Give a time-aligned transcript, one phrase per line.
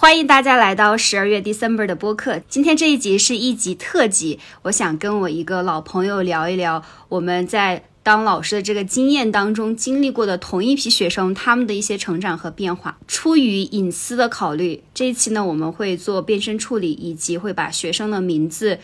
[0.00, 2.40] 欢迎大家来到十二月 December 的播客。
[2.48, 12.96] 今天这一集是一集特辑，我想跟我一个老朋友聊一聊我们在当老师的这个经验当中经历过的同一批学生他们的一些成长和变化。
[13.08, 18.78] 出于隐私的考虑，这一期呢我们会做变身处理，以及会把学生的名字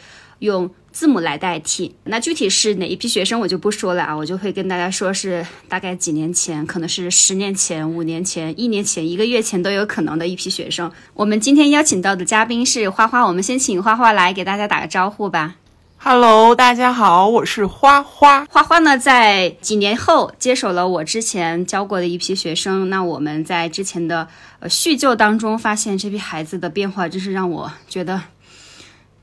[0.44, 0.70] 用。
[0.92, 10.92] 字母来代替，那具体是哪一批学生我就不说了啊，我就会跟大家说是大概几年前，可能是十年前、五年前、一年前、一个月前都有可能的一批学生。
[11.14, 15.56] 我们今天邀请到的嘉宾是花花，我们先请花花来给大家打个招呼吧。
[15.96, 18.46] Hello，大家好，我是花花。
[18.48, 22.88] 花花呢，在几年后接手了我之前教过的一批学生。
[22.88, 24.28] 那我们在之前的
[24.60, 28.22] 呃叙旧当中发现，这批孩子的变化真是让我觉得。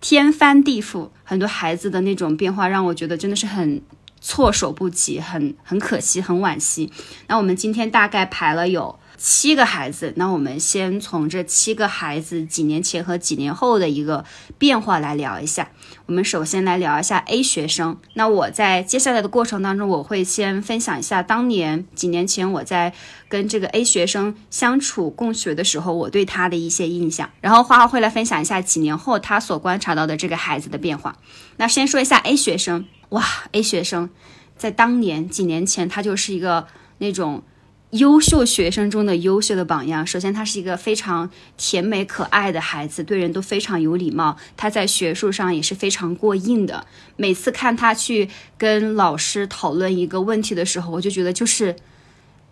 [0.03, 3.81] 天翻地覆，很多孩子的那种变化让我觉得真的是很
[4.19, 6.91] 措手不及，很很可惜，很惋惜。
[7.27, 8.99] 那我们今天大概排了有。
[9.23, 14.25] 七个孩子，那我们先从这七个孩子几年前和几年后的一个
[14.57, 15.69] 变化来聊一下。
[16.07, 17.99] 我们首先来聊一下 A 学生。
[18.15, 22.93] 那我在接下来的过程当中，我会先分享一下当年几年前我在
[23.29, 27.29] 跟这个 A 学生相处共学的时候，我对他的一些印象。
[27.41, 31.15] 然后花花会来分享一下几年后他所观察到的这个孩子的变化。
[31.57, 34.09] 那先说一下 A 学生，哇，A 学生
[34.57, 36.65] 在当年几年前他就是一个
[36.97, 37.43] 那种。
[37.91, 40.07] 优秀学生中的优秀的榜样。
[40.07, 44.37] 首先，他是一个非常甜美可爱的孩子，对人都非常有礼貌。
[44.55, 46.85] 他在学术上也是非常过硬的。
[47.17, 51.75] 每次看他去跟老师讨论一个问题的时候，我就觉得就是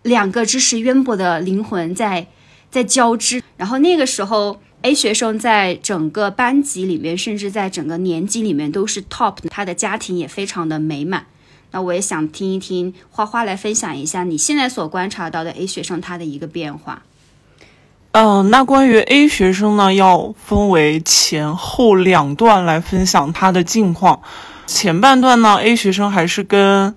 [0.02, 2.26] 两个知识渊博的灵魂在
[2.70, 3.42] 在交织。
[3.56, 9.36] 然后那个时候，A 学生在整个班级里面，甚至在整个年级里面都是 top。
[9.48, 11.26] 他的家庭也非常的美满。
[11.72, 17.02] 那我也想听一听花花来分享一下你现在所观察到的 A 学生他的一个变化。
[18.12, 24.20] 嗯，那关于 A 学生呢，要分为前后两段来分享他的近况。
[24.66, 26.94] 前半段呢，A 学生还是跟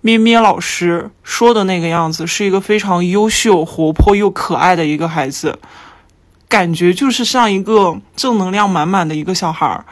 [0.00, 5.58] 咩咩老师说的那个样子，是一个非常优秀、活泼又可爱的一个孩子，
[6.48, 9.84] 感觉就是像一个正能量满满的一个小孩儿。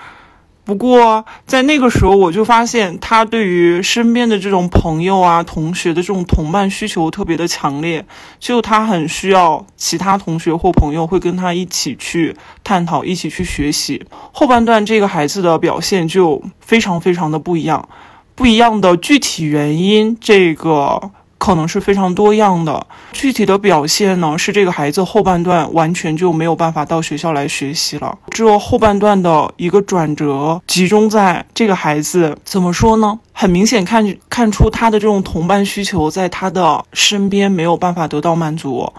[0.64, 8.04] 不过，在那个时候，我就发现他对于身边的这种朋友啊、同学的这种同伴需求特别的强烈，
[8.38, 14.02] 就他很需要其他同学或朋友会跟他一起去探讨、一起去学习。
[14.32, 17.86] 后半段这个孩子的表现就非常非常的不一样，
[18.34, 21.10] 不一样的具体原因，这个。
[21.38, 28.16] 可能是非常多样的，具体的表现呢是这个孩子后半段完全就没有办法到学校来学习了。
[28.30, 33.18] 这后半段的一个转折集中在这个孩子怎么说呢？
[33.32, 38.92] 很明显看看出他的这种同伴需求在他的身边没有办法得到满足，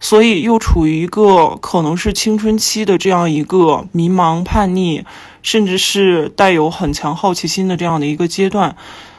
[0.00, 5.04] 所以又处于一个可能是青春期的这样一个迷茫、叛逆，
[5.42, 8.74] 甚至是带有很强好奇心的这样的一个阶段。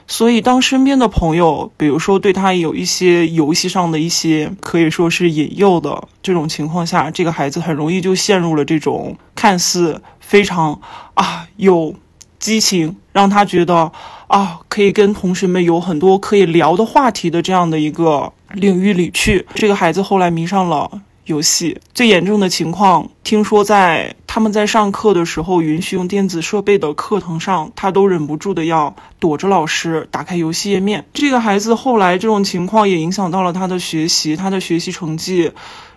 [0.08, 10.80] 所以，当身边的朋友，比如说对他有一些游戏上的一些可以说是引诱的这种情况下，这个孩子很容易就陷入了这种看似非常
[11.16, 11.96] 啊有
[12.38, 13.92] 激情，让他觉得
[14.28, 19.48] 啊可以跟同学们有很多可以聊的话题的这样的一个领域里去。
[19.56, 21.02] 这个孩子后来迷上了。
[21.26, 31.06] 游戏最严重的情况，听说在他们在上课的时候，允许用电子设备的课堂上，他都忍不住的要躲着老师打开游戏页面。
[31.14, 35.52] 这个孩子后来这种情况也影响到了他的学习，他的学习成绩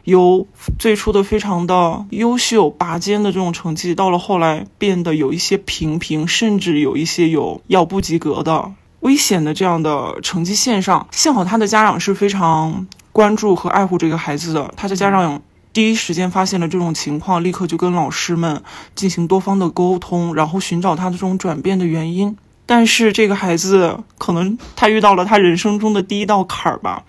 [0.05, 0.47] 由
[0.79, 11.07] 最初的非常的优秀拔尖的这种成绩，到了后来变得有一些平平，甚至有一些有要不及格的危险的这样的成绩线上。
[11.11, 12.87] 幸好他的家长是非常。
[13.19, 15.43] 关注和爱护这个孩子的，他的家长
[15.73, 18.63] 第一时间发现了这种情况，立刻就跟老师们
[18.95, 22.37] 进行多方的沟通，然后寻找他的这种转变的原因。
[22.65, 27.03] 但是这个孩子可能他遇到了他人生中的第一道坎儿吧。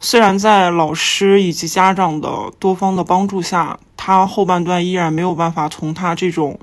[0.00, 6.58] 虽然在老师以及家长的多方的帮助下，他后半段依然没有办法从他这种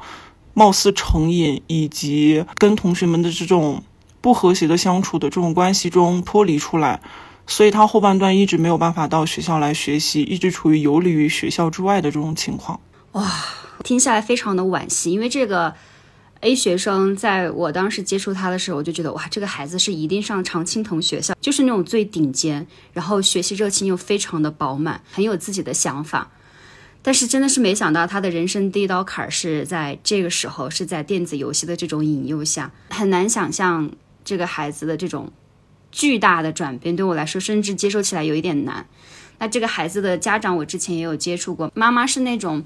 [0.55, 3.83] 貌似成瘾以及跟同学们的这种
[4.19, 6.99] 不和谐的相处的这种关系中脱离出来。
[7.49, 12.79] 所以他后半段一直没有办法到学校来学习，一直处于游离于学校之外的这种情况。
[13.13, 13.27] 哇，
[13.83, 15.73] 听下来非常的惋惜，因为这个
[16.41, 26.29] A 学生在我当时接触他的时候，我就觉得哇，这个孩子是一定上常青藤学校，就是那种最顶尖，然后学习热情又非常的饱满，很有自己的想法。
[27.01, 33.89] 但是真的是没想到，他的人生第一道坎是在这个时候，是在电子游戏的这种引诱下，很难想象
[34.23, 35.31] 这个孩子的这种。
[35.91, 38.85] 巨大的转变对我来说，甚至接受起来有一点难。
[39.39, 42.65] 那这个孩子的家长，我之前也有接触过，妈妈是那种。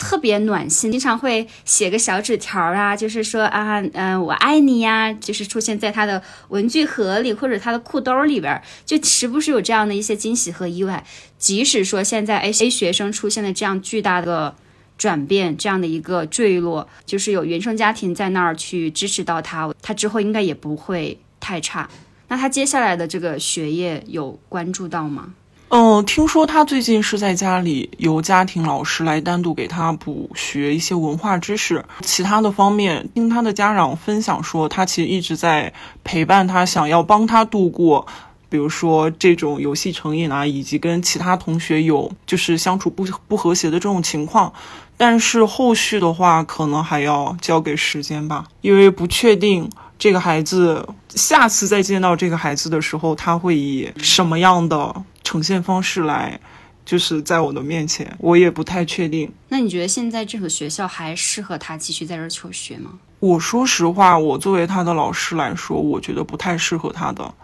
[0.00, 11.04] 特别暖心，经常会写个小纸条啊，就是说啊，嗯，我爱你呀，就是出现在他的文具盒里或者他的裤兜里边，就时不时有这样的一些惊喜和意外。
[11.36, 14.54] 即使说现在 A A 学生出现了这样巨大的
[14.96, 21.90] 转变，这样的一个坠落，就是有原生家庭在那儿去支持到他，他之后应该也不会太差。
[22.28, 25.32] 那他接下来的这个学业有关注到吗？
[25.70, 35.70] 嗯，听说他最近是在家里由家庭老师来单独给他补学一些文化知识，其他的方面，听他的家长分享说，他其实一直在
[36.04, 38.06] 陪伴他，想要帮他度过，
[38.48, 44.50] 比如说这种游戏成瘾啊，以及跟其他同学有就是相处不不和谐的这种情况。
[44.96, 55.04] 但是后续的话，可能还要交给时间吧，因为不确定这个孩子下次再见到这个孩子的时候，他会以什么样的。
[55.24, 56.40] 呈现方式来，
[56.86, 59.30] 就是在我的面前，我也不太确定。
[59.50, 62.92] 那你觉得现在这所学校还适合他继续在这儿求学吗？
[63.20, 67.34] 我说实话，我作为他的老师来说，我觉得不太适合他的，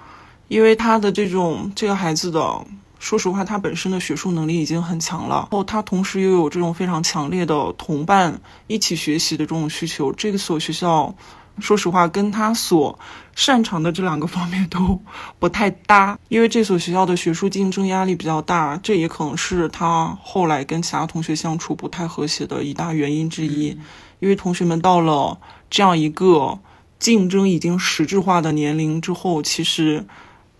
[0.49, 2.67] 因为他的这种这个孩子的，
[2.99, 11.15] 说实话，他本身的学术能力已经很强了，然后他同时又有这种非常强烈的同伴一起学习的这种需求，这个所学校。
[11.61, 12.99] 说实话，跟他所
[13.35, 15.01] 擅长的这两个方面都
[15.39, 23.77] 不太搭， 因为这所学校的学术竞争压力比较大，这也可能是他后来跟其他同学相处不太和谐的一大原因之一。
[24.21, 25.39] 因为同学们到了
[25.71, 26.59] 这样一个
[26.99, 30.06] 竞争已经实质化的年龄之后，其实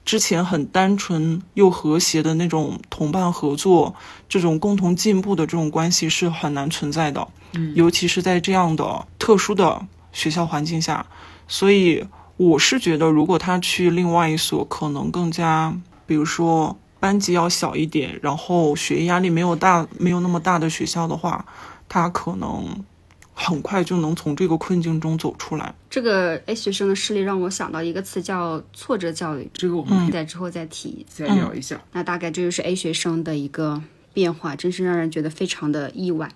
[0.05, 3.95] 之前很单纯又和谐的那种同伴合作、
[4.29, 7.27] 这种共同进步的这种关系是很难存在的。
[7.53, 9.87] 嗯，尤其是在这样的特殊的。
[10.15, 11.05] 学校环境下，
[11.47, 12.03] 所以
[12.39, 15.77] 我是觉得，如果他去另外一所可能更加，
[16.07, 21.45] 比如说班级要小一点，然后学业压力没有大、没有那么大的学校的话，
[21.89, 22.83] 他可能
[23.35, 25.75] 很快就能从这个困境中走出来。
[25.91, 29.51] 这个 A 学生的事例让我想到一个词，叫挫折教育。
[29.53, 31.81] 这个我们可以在之后再提、再聊一下。
[31.93, 33.83] 那大概这就是 A 学生的一个
[34.13, 36.31] 变化，真是让人觉得非常的意外。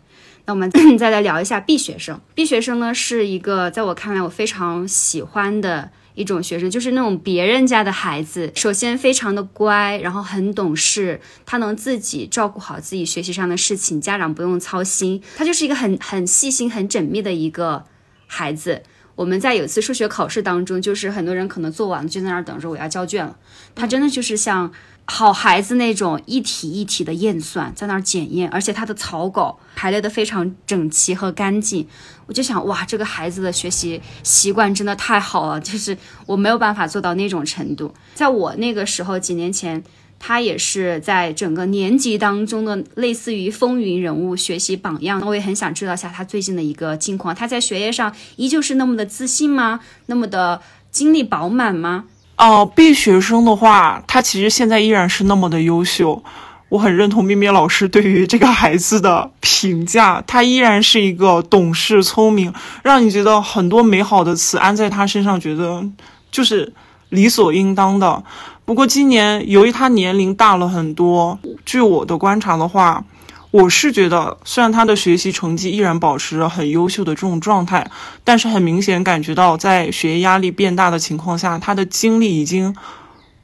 [0.49, 2.19] 那我们 再来聊一下 B 学生。
[2.35, 8.51] B 学生呢，是一个在我看来我非常喜欢的一种学生，就是那种别人家的孩子。
[8.55, 15.23] 首先非常的乖，然后很懂事，他能自己照顾好自己学习上的事情，家长不用操心。
[15.37, 17.85] 他就是一个很很细心、很缜密的一个
[18.27, 18.83] 孩子。
[19.17, 23.37] 我们在有一次数学考试当中，就是很多人可能做完了就在那儿等着我要交卷了，
[23.75, 24.73] 他真的就是像。
[25.11, 31.89] 好孩子那种一题一题的验算，在那儿检验，而且他的草稿排列的非常整齐和干净。
[32.27, 35.97] 我就想，哇，这个孩子的学习习惯真的太好了，就是
[36.27, 37.95] 我没有办法做到那种程度。
[38.15, 39.83] 在我那个时候，几年前，
[40.19, 45.23] 他也是在整个年级当中的类似于风云人物、学习榜样。
[45.27, 49.81] 我也很想知道一下他最近的一个近况，他在学业上依旧是那么的自信吗？
[50.05, 50.61] 那么的
[50.91, 52.05] 精力饱满吗？
[52.39, 56.23] 哦，B 学生的话，他其实现在依然是那么的优秀。
[56.69, 62.53] 我很认同咪咪老师对于这个孩子的评价，他依然是一个懂事、聪明，
[62.83, 65.85] 让你觉得很多美好的词安在他身上，觉得
[66.31, 66.73] 就是
[67.09, 68.23] 理所应当的。
[68.65, 73.05] 不过今年由于他年龄大了很多，据我的观察的话。
[73.51, 77.91] 我是觉得，虽然他的学习成绩依然保持着很优秀的这种状态，
[78.23, 82.77] 但是很明显感觉到，在学业压力变大的情况下，他的精力已经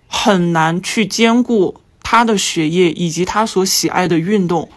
[0.06, 4.68] 很难去兼顾他的学业以及他所喜爱的运动。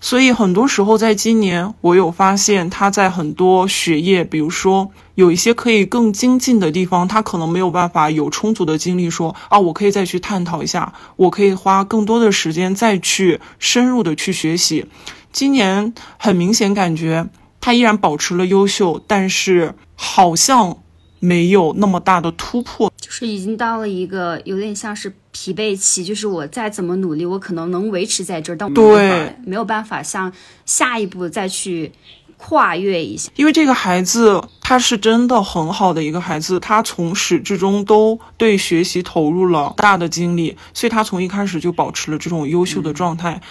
[0.00, 14.86] 所以很多时候，在今年，我有发现他在很多学业，比如说有一些可以更精进的地方，他可能没有办法有充足的精力说啊，我可以再去探讨一下，我可以花更多的时间再去深入的去学习。
[15.32, 17.28] 今年很明显感觉
[17.60, 20.78] 他依然保持了优秀，但是好像。
[21.22, 22.89] 没有那么大的突破，
[23.20, 30.32] 是已经到了一个有点像是疲惫期，就是我再怎么努力，我可能能维持在这儿，但我对没有办法向
[30.64, 31.92] 下一步再去
[32.38, 33.30] 跨越一下。
[33.36, 43.42] 因为这个孩子他是真的很好的一个孩子，他从始至终都对学习投入了大的精力，所以他从一开始就保持了这种优秀的状态。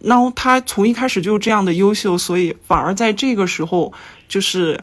[0.00, 3.92] 然后他从一开始就这样的优秀，所以反而在这个时候
[4.28, 4.78] 就是。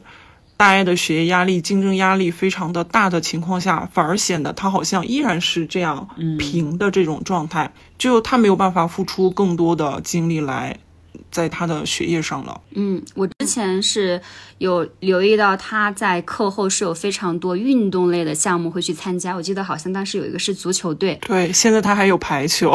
[0.56, 6.08] 大家的学业压力、竞争压力非常的大的情况下，反而显得他好像依然是这样
[6.38, 10.78] 平的这种状态，就他没有办法付出更多的精力来
[11.30, 12.58] 在他的学业上了。
[12.74, 14.18] 嗯，我之前是
[14.56, 19.34] 有留意到他在课后是有非常多运动类的项目会去参加。
[19.34, 22.74] 我记得好像当时有一个是足球队，对，现在他还有排球，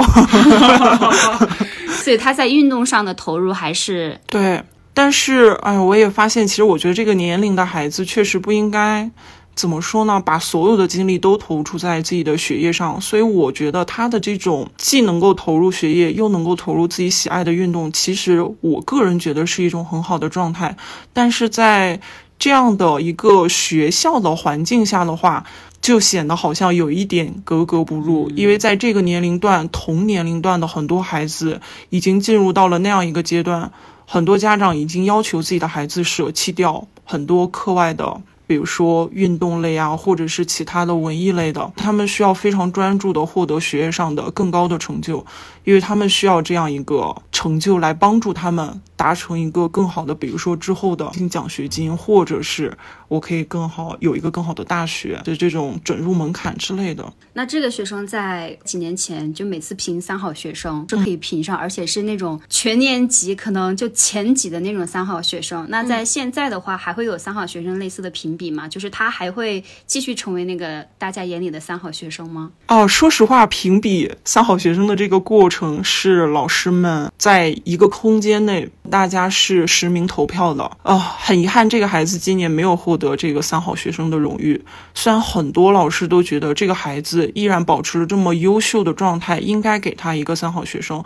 [2.03, 4.63] 所以他在运动上的投入还是对。
[4.93, 9.09] 但是，哎，我也发现，其实我觉得这个年龄的孩子确实不应该。
[9.53, 10.19] 怎么说呢？
[10.25, 20.75] 把所有的精力都投注在自己的学业上，所以我觉得他的这种既能够投入学业，又能够投入自己喜爱的运动，其实我个人觉得是一种很好的状态。
[21.11, 21.99] 但是在
[22.39, 25.43] 这样的一个学校的环境下的话，
[25.81, 33.71] 就显得好像有一点格格不入，因为在这个年龄段，同年龄段的很多孩子已经进入到了那样一个阶段，
[34.05, 38.21] 很多家长已经要求自己的孩子舍弃掉很多课外的。
[38.47, 45.25] 比如说运动类啊，或者是其他的文艺类的，他们需要非常专注的获得学业上的更高的成就，
[45.63, 48.81] 因为他们需要这样一个成就来帮助他们。
[49.01, 52.71] 达成一个更好的，比如说之后的奖学金，或者是
[53.07, 57.11] 我可以更好有一个更好的大学的这种准入门槛之类的。
[57.33, 65.65] 那这个学生在几年前就每次评三好学生就可以评上，而且是那种全年级可能就前几的那种三好学生。
[65.69, 68.67] 那在现在的话，还会有三好学生类似的评比吗？
[68.67, 72.51] 就是他还会继续成为那个大家眼里的三好学生吗？
[72.67, 78.69] 哦，说实话，评比三好学生的这个过程是老师们在一个空间内。
[78.89, 84.61] 大家是实名投票的啊，很遗憾，这个孩子今年没有获得这个三好学生的荣誉。
[84.93, 91.01] 虽然很多老师都觉得这个孩子依然保持了这么优秀的状态，应该给他一个三好学生，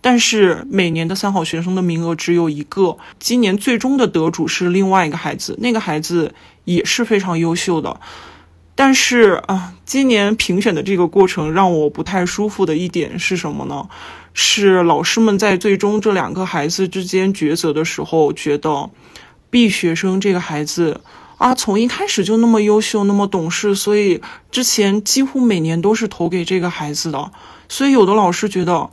[0.00, 2.96] 但是每年的三好学生的名额只有一个。
[3.20, 8.00] 今年最终的得主是另外一个孩子，那个孩子也是非常优秀的。
[8.82, 13.86] 但是啊，今年评选的这个过程让我不太舒服的一点是什么呢？
[14.32, 18.88] 是老师们在最终这两个孩子之间抉择的时候，觉得
[19.50, 21.02] B 学生这个孩子
[21.36, 27.30] 啊，从一开始就那么优秀，那么懂事，所以之前几乎每年都是投给这个孩子的。
[27.68, 28.88] 所以有的老师觉得。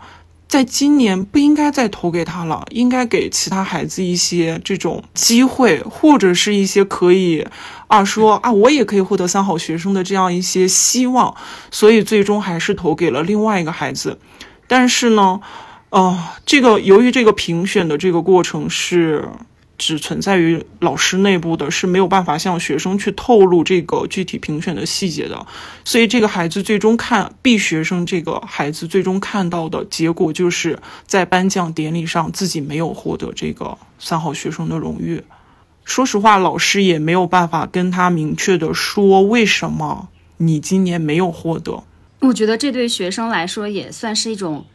[0.47, 7.45] 在今年不应该再投给他了，应该给其他孩子一些这种机会，或者是一些可以
[7.87, 11.35] 啊说啊我也可以获得三好学生的这样一些希望，
[11.69, 14.19] 所以最终还是投给了另外一个孩子。
[14.67, 15.41] 但是呢，
[15.89, 19.27] 呃，这个由于这个评选的这个过程是。
[19.77, 25.45] 只存在于老师内部的，是没有办法向学生去透露这个具体评选的细节的。
[25.85, 35.23] 所以，这个孩子最终看 B 学生这个孩子最终看到的结果，就是在颁奖典礼上自己没有获得这个三好学生的荣誉。
[35.85, 41.83] 说实话，老师也没有办法跟他明确的说为什么你今年没有获得。
[42.19, 44.65] 我觉得这对学生来说也算是一种。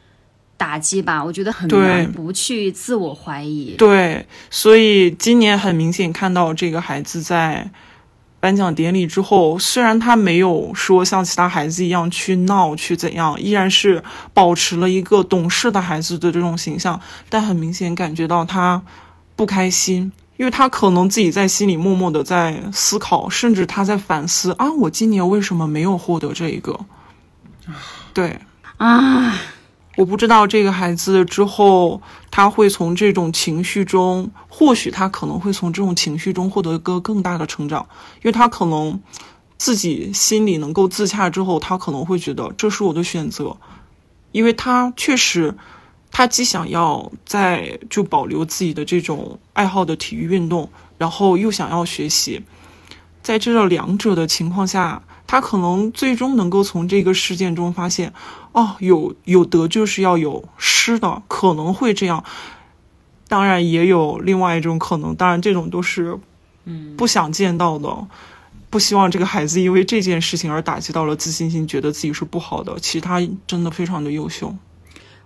[0.62, 3.74] 打击吧，我觉得很难不去自我怀疑。
[3.76, 7.68] 对，所以今年很明显看到这个孩子在
[8.38, 14.00] 颁奖典礼之后，虽然他没有说像其他孩子一样去闹去怎样，依然是
[14.32, 18.80] 保持了一个懂事的孩子的这种形象，但很明显感觉到他
[19.34, 26.78] 不开心，因为他可能自己在心里默默的在思考，甚至他在反思啊，我今年为什么没有获得这一个？
[28.14, 28.38] 对
[28.76, 29.36] 啊。
[29.96, 38.98] 我不知道这个孩子之后他会从这种情绪中，或许他可能会从这种情绪中获得一个更大的成长，因为他可能
[39.58, 43.58] 自己心里能够自洽之后，他可能会觉得这是我的选择，
[44.32, 45.54] 因为他确实，
[46.10, 52.40] 他既想要在就保留自己的这种爱好的体育运动，然后又想要学习，
[53.22, 55.02] 在这两者的情况下。
[55.32, 58.12] 他可能最终能够从这个事件中发现，
[58.52, 62.22] 哦，有有得就是要有失的，可能会这样。
[63.28, 66.18] 当然也有另外一种可能，当然这种都是，
[66.66, 68.06] 嗯，不想见到的，
[68.68, 72.78] 不希望这个孩子因为这件事情而打击到了自信心，觉得自己是不好的。
[72.78, 74.54] 其实他真的非常的优秀。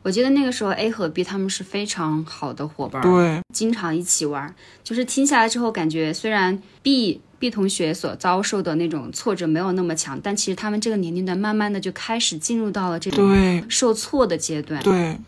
[0.03, 4.55] 我记得那个时候 A 和 B 他们是非常好的伙伴，对，经常一起玩。
[4.85, 7.23] 就是听下来之后，感觉虽然 B。
[7.39, 14.83] B 同学所遭受的那种挫折没有那么强，但其实他们这个年龄段慢慢的就开始进入到了这种受挫的阶段。
[14.83, 15.19] 对，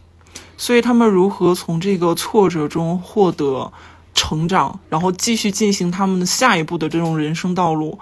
[0.57, 3.73] 所以他们如何从这个挫折中获得
[4.15, 7.99] 成长，然后继续进行他们的下一步的这种人生道路，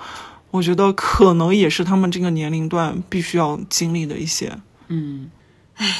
[0.50, 4.58] 我觉得可能也是他们这个年龄段必须要经历的一些。
[4.88, 5.30] 嗯，
[5.74, 5.94] 唉。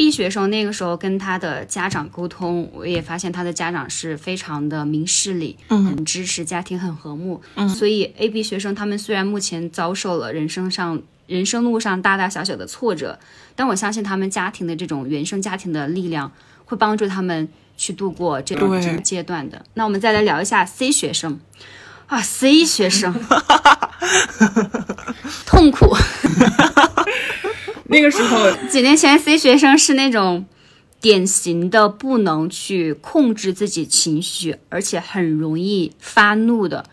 [0.00, 13.18] B 学生那个时候跟他的家长沟通，我也发现他的家长是非常的明事理，嗯，很支持，家庭很和睦，嗯，所以 A、B 学生他们虽然目前遭受了人生上人生路上大大小小的挫折，
[13.54, 16.32] 但我相信他们家庭的这种原生家庭的力量
[16.64, 18.66] 会帮助他们去度过这对。
[18.66, 19.66] 个阶段的。
[19.74, 21.38] 那我们再来聊一下 C 学生
[22.10, 23.14] 啊，C 学生
[25.46, 25.96] 痛苦。
[27.86, 30.44] 那个时候，几年前，C 学生是那种
[31.00, 36.84] 典型的不能去控制自己情绪，而且很容易发怒的。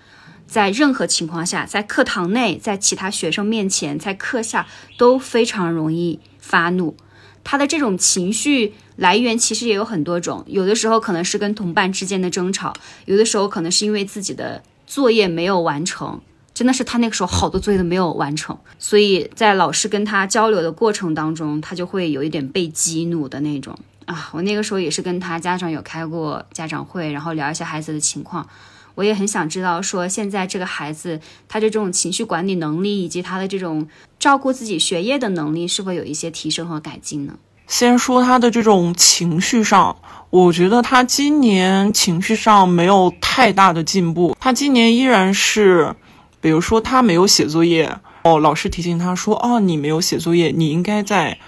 [0.45, 6.95] 在任何情况下，在课堂内，在其他学生面前，在课下都非常容易发怒。
[7.43, 12.74] 他的这种情绪来源其实也有很多种，有的时候可能是跟同伴之间的争吵，
[13.05, 16.20] 有的时候可能是因为自己的作业没有完成。
[16.56, 23.77] 真的是他那个时候好多作业都没有完成，所以在老师跟他交流的过程当中，他就会有一点被激怒的那种
[24.08, 24.32] 啊。
[24.34, 28.50] 我那个时候也是跟他家长有开过家长会，然后聊一下孩子的情况。
[28.96, 37.38] 我也很想知道说现在这个孩子他的这种情绪管理能力以及他的这种照顾自己学业的能力是否有一些提升和改进呢？
[37.67, 39.95] 先说他的这种情绪上，
[40.29, 45.95] 我觉得他今年情绪上没有太大的进步，他今年依然是。
[46.39, 51.39] 比如说他没有写作业哦，老师提醒他说：“哦，你没有写作业，你应该在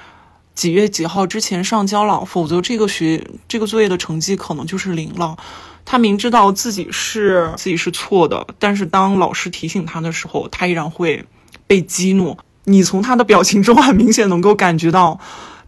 [0.56, 5.38] 几月几号之前上交了，否则这个学这个作业的成绩可能就是零了。”
[5.86, 11.24] 他明知道自己是自己是错的，但是当老师提醒他的时候，他依然会
[11.68, 12.36] 被激怒。
[12.66, 15.20] 你从他的表情中很明显能够感觉到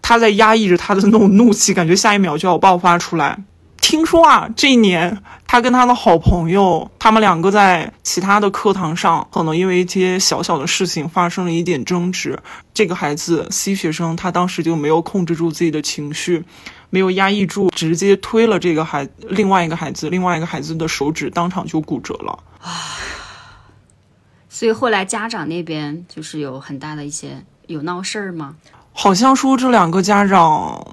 [0.02, 3.44] 他在压抑着他的那种怒气，感觉下一秒就要爆发出来。
[3.80, 12.38] 听说啊，这一年他跟他的好朋友，他们两个在其他的课堂上，可能因为一些小小的事情发生了一点争执。
[12.76, 16.46] 这个孩子 C 学生，他当时就没有控制住自己的情绪，
[16.92, 22.38] 没有压抑住，直接推了这个孩另外一个孩子，另外一个孩子的手指当场就骨折了。
[24.48, 28.56] 所以后来家长那边就是有很大的一些有闹事儿吗？
[28.94, 30.86] 好像说这两个家长。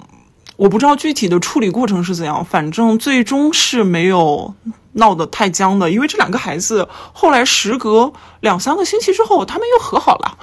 [0.57, 4.53] 我不知道具体的处理过程是怎样，反正最终是没有
[4.95, 10.37] 闹得太僵的，因为这两个孩子后来时隔两三个星期之后，他们又和好了。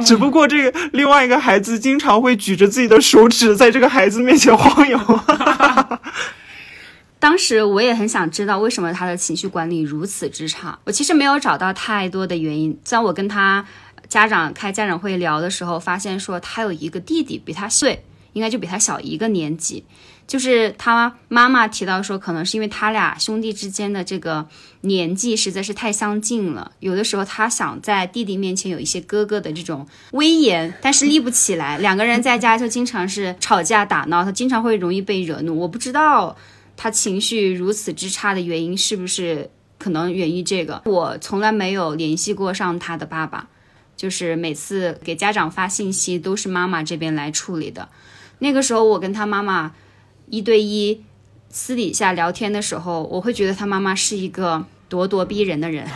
[0.06, 4.98] 只不过这个另外一个孩子经常会举着自己的手指在这个孩子面前晃悠。
[7.26, 12.78] 当时我也很想知道为什么他的情绪管理如此之差，我其实没有找到太多的原因。
[12.84, 13.66] 在我跟他。
[14.08, 19.84] 家长开家长会聊的时候，发现说他有一个弟弟比他岁，应该就比他小一个年级。
[20.28, 24.46] 就是他妈妈提到说，可能是因为他俩兄弟之间的这个
[24.82, 31.76] 年纪实在是太相近了，有的时候他想在弟弟面前有一些哥哥的这种威严，但是立不起来。
[31.78, 35.58] 两个人在家就经常是吵架打闹，他经常会容易被惹怒。
[35.58, 36.36] 我不知道
[36.76, 40.82] 他情绪如此之差的原因是不是可能源于这个。
[40.84, 43.48] 我从来没有联系过上他的爸爸。
[43.96, 47.88] 就是每次给家长发信息都是妈妈这边来处理的。
[48.40, 49.72] 那个时候我跟他妈妈
[50.28, 51.02] 一对一
[51.48, 55.86] 私底下聊天的时候，我会觉得他妈妈是一个咄咄逼人的人，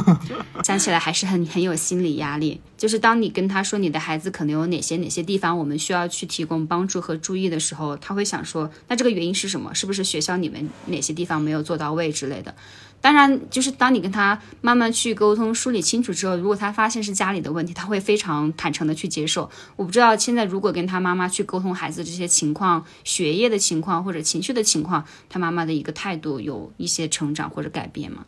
[0.62, 2.60] 想起来还是很很有心理压力。
[2.76, 9.74] 就是当你跟他说你的孩子可能有哪些哪些地方我们需要去提供帮助和注意的时候，他会想说，那这个原因是什么？
[9.74, 12.54] 是不是学校你们哪些地方没有做到位之类的？
[13.06, 19.48] 当然，就是当你跟他慢慢去沟通、梳理清楚之后，如果他发现是家里的问题，他会非常坦诚的去接受。
[19.76, 28.24] 我不知道现在如果跟他妈妈去沟通孩子这些情况、学业的情况或者情绪的情况，他妈妈的一个态度有一些成长或者改变吗？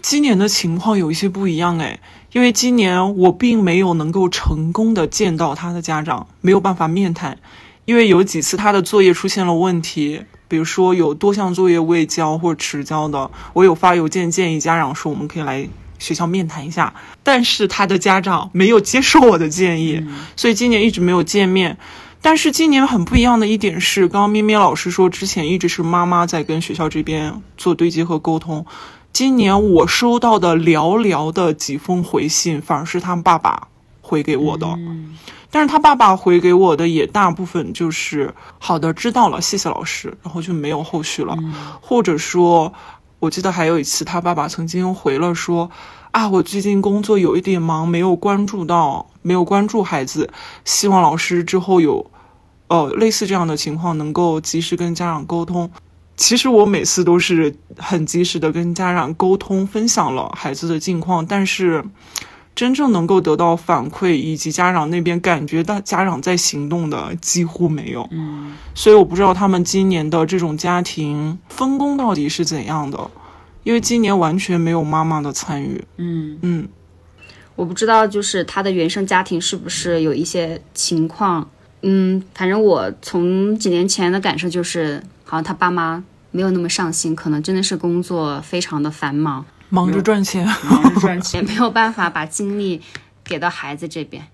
[0.00, 2.00] 今年的情况有一些不一样哎，
[2.32, 7.38] 因为今年我并没有能够成功的见到他的家长，没有办法面谈，
[7.84, 10.22] 因为有几次他的作业出现了问题。
[10.48, 20.04] 比如说有多项作业未交或迟交的，我有发邮件建议家长说我们可以来学校面谈一下，但是他的家长没有接受我的建议，
[20.36, 21.76] 所以今年一直没有见面。
[22.22, 28.66] 但是今年很不一样的一点是，刚刚咩咩老师说之前一直是妈妈在跟学校这边做对接和沟通，
[29.12, 33.68] 今年我收到的寥寥的几封回信，反而是他们爸爸
[34.00, 34.66] 回给我的。
[35.50, 41.36] 但是他爸爸回给我的也大部分就是好的，知道了，谢谢老师，然后就没有后续了。
[41.80, 42.72] 或者说，
[43.20, 45.70] 我记得还有一次，他爸爸曾经回了说，
[46.10, 50.30] 啊，我最近工作有一点忙，没有关注到，没有关注孩子，
[50.64, 52.10] 希望老师之后有，
[52.68, 55.70] 呃，类似这样的情况能够及时跟家长沟通。
[56.16, 61.84] 其实我每次都是很及时的跟家长沟通，分享了孩子的近况，但是。
[62.56, 73.10] 真正能够得到反馈以及家长那边感觉到家长在行动的几乎没有，嗯，所以我不知道他们今年的这种家庭分工到底是怎样的，
[73.62, 76.38] 因为今年完全没有妈妈的参与，嗯。
[76.40, 76.68] 嗯，
[77.54, 81.46] 我不知道就是他的原生家庭是不是有一些情况。
[81.82, 92.80] 嗯，反正我从几年前的感受就是，好像他爸妈没有那么上心，可能真的是工作非常的繁忙，忙着赚钱，忙着赚钱，没有办法把精力
[93.24, 94.28] 给到孩子这边。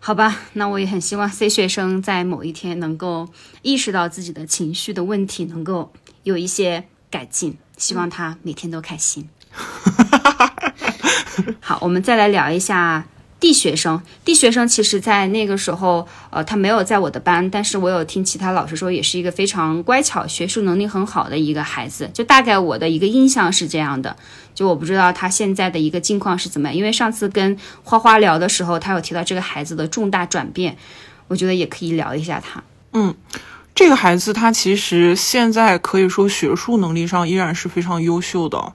[0.00, 3.28] 好吧，那我也很希望 C 学生在某一天能够
[3.62, 7.58] 意识到自己的情绪的问题，能够有一些改进。
[7.76, 9.28] 希望他每天都开心。
[11.60, 13.06] 好，我们再来聊一下
[13.38, 14.02] D 学生。
[14.24, 22.10] D 学生其实，在那个时候，呃，他没有在我的班，但是我有听其他老师说，也是一个非常乖巧、学术能力很好的一个孩子。
[22.12, 24.16] 就大概我的一个印象是这样的。
[24.58, 30.76] 就我不知道他现在的一个境况是怎么样，因为上次跟花花聊的时候，他有提到这个孩子的重大转变，
[31.28, 32.60] 我觉得也可以聊一下他。
[32.92, 33.14] 嗯。
[33.72, 38.72] 这个孩子他其实现在可以说学术能力上依然是非常优秀的，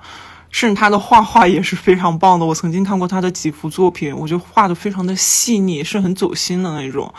[0.50, 2.46] 甚至他的画画也是非常棒的。
[2.46, 7.14] 我曾经看过他的几幅作品，我觉得画的非常的细腻，是很走心的那种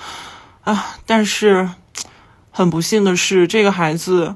[0.63, 0.97] 啊。
[1.05, 1.69] 但是
[2.51, 4.35] 很不幸的是，这个孩子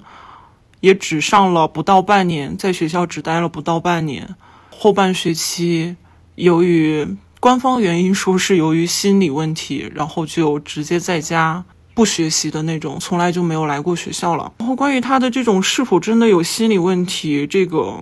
[0.80, 4.36] 也只上了不到半年，在学校只待了不到半年，
[4.70, 5.96] 后半学期
[6.34, 11.64] 由于官方原因说是由于心理问题，然后就直接在家。
[11.94, 14.52] 不学习的那种，从来就没有来过学校了。
[14.58, 18.00] 然后关于他的这种是否真的有心理问题，这个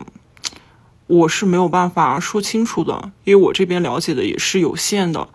[1.06, 5.26] 我是没有办法说清楚的，因为我这边了解的也是有限的。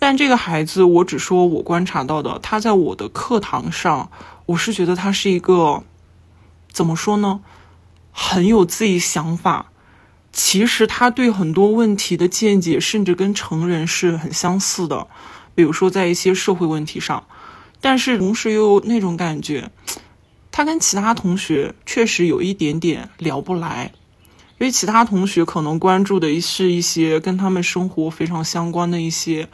[0.00, 4.10] 但这个孩子，我只说我观察到的，他在我的课堂上，
[4.46, 5.80] 我是觉得他是一个
[6.80, 7.40] 怎么说呢，
[8.10, 9.70] 很有自己想法。
[10.32, 15.06] 其实他对很多问题的见解，甚至跟成人是很相似的，
[15.54, 17.26] 比如说在一些社会问题上。
[17.82, 19.70] 但是同时又有那种感觉，
[20.50, 23.92] 他跟其他同学确实有一点点聊不来，
[24.58, 29.50] 因为其他同学可能关注的是一些跟他们生活非常相关的一些，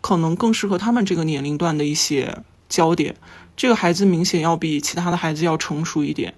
[0.00, 2.38] 可能更适合他们这个年龄段的一些
[2.70, 3.16] 焦点。
[3.62, 6.34] 这个孩子明显要比其他的孩子要成熟一点，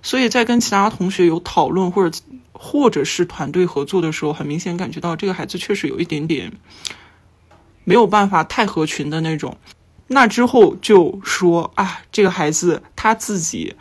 [0.00, 2.20] 所以在跟其他同学有讨论或者
[2.52, 6.52] 或者是团队合作的时候，很明显感觉到这个孩子确实有一点点
[7.82, 9.58] 没有办法太合群的那种。
[10.06, 13.74] 那之后就说啊，这个孩子他自己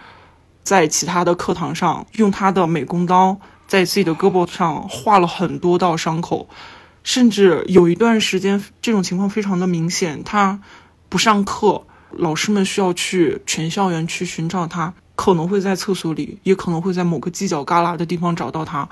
[0.64, 6.50] 在其他的课堂上用他的美工刀在自己的胳膊上画了很多道伤口，
[7.04, 10.24] 甚至有一段时间这种情况非常的明显。
[10.24, 10.60] 他
[11.10, 18.88] 不上课，老师们需要去全校园去寻找他，可能会在厕所里，也可能会在某个犄角旮旯的地方找到他。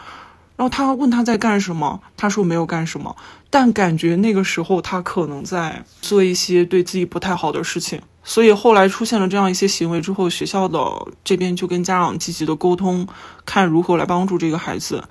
[0.58, 3.16] 然后他问他在干什么，他说没有干什么，
[3.50, 8.02] 但感觉那个时候他可能在做一些对自己不太好的事情。
[8.24, 10.80] 所以后来出现了这样一些行为之后，学校的
[11.24, 13.06] 这边就跟家长积极的沟通，
[13.46, 15.04] 看如何来帮助这个孩子。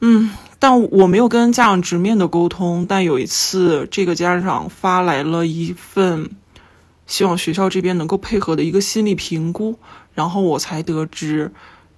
[0.00, 6.30] 嗯，但我没有跟家长直面的沟通，但有一次这个家长发来了一份
[7.10, 9.76] 希望学校这边能够配合的一个心理评估，
[10.14, 11.52] 然后我才得知。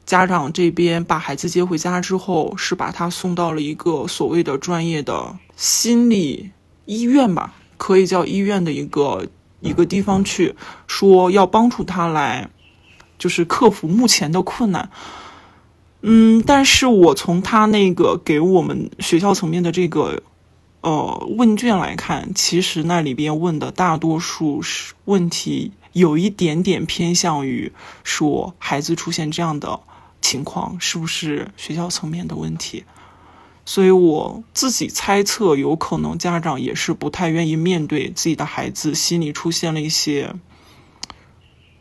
[0.07, 6.51] 家长这边把孩子接回家之后，是把他送到了一个所谓的专业的心理
[6.87, 9.29] 医院吧，可以叫医院的一个
[9.61, 10.55] 一个地方去，
[10.87, 12.49] 说要帮助他来，
[13.19, 14.91] 就是克服目前的困难。
[16.01, 20.23] 嗯，但是我从他那个给我们学校层面的这个
[20.83, 27.73] 呃问卷来看，其实那里边问的大多数是问题，有一点点偏向于
[28.05, 29.81] 说孩子出现这样的。
[30.25, 32.85] 情况是不是学校层面的问题？
[33.65, 40.37] 所以我自己猜测，有可能家长也是不太愿意面对自己的孩子心里出现了一些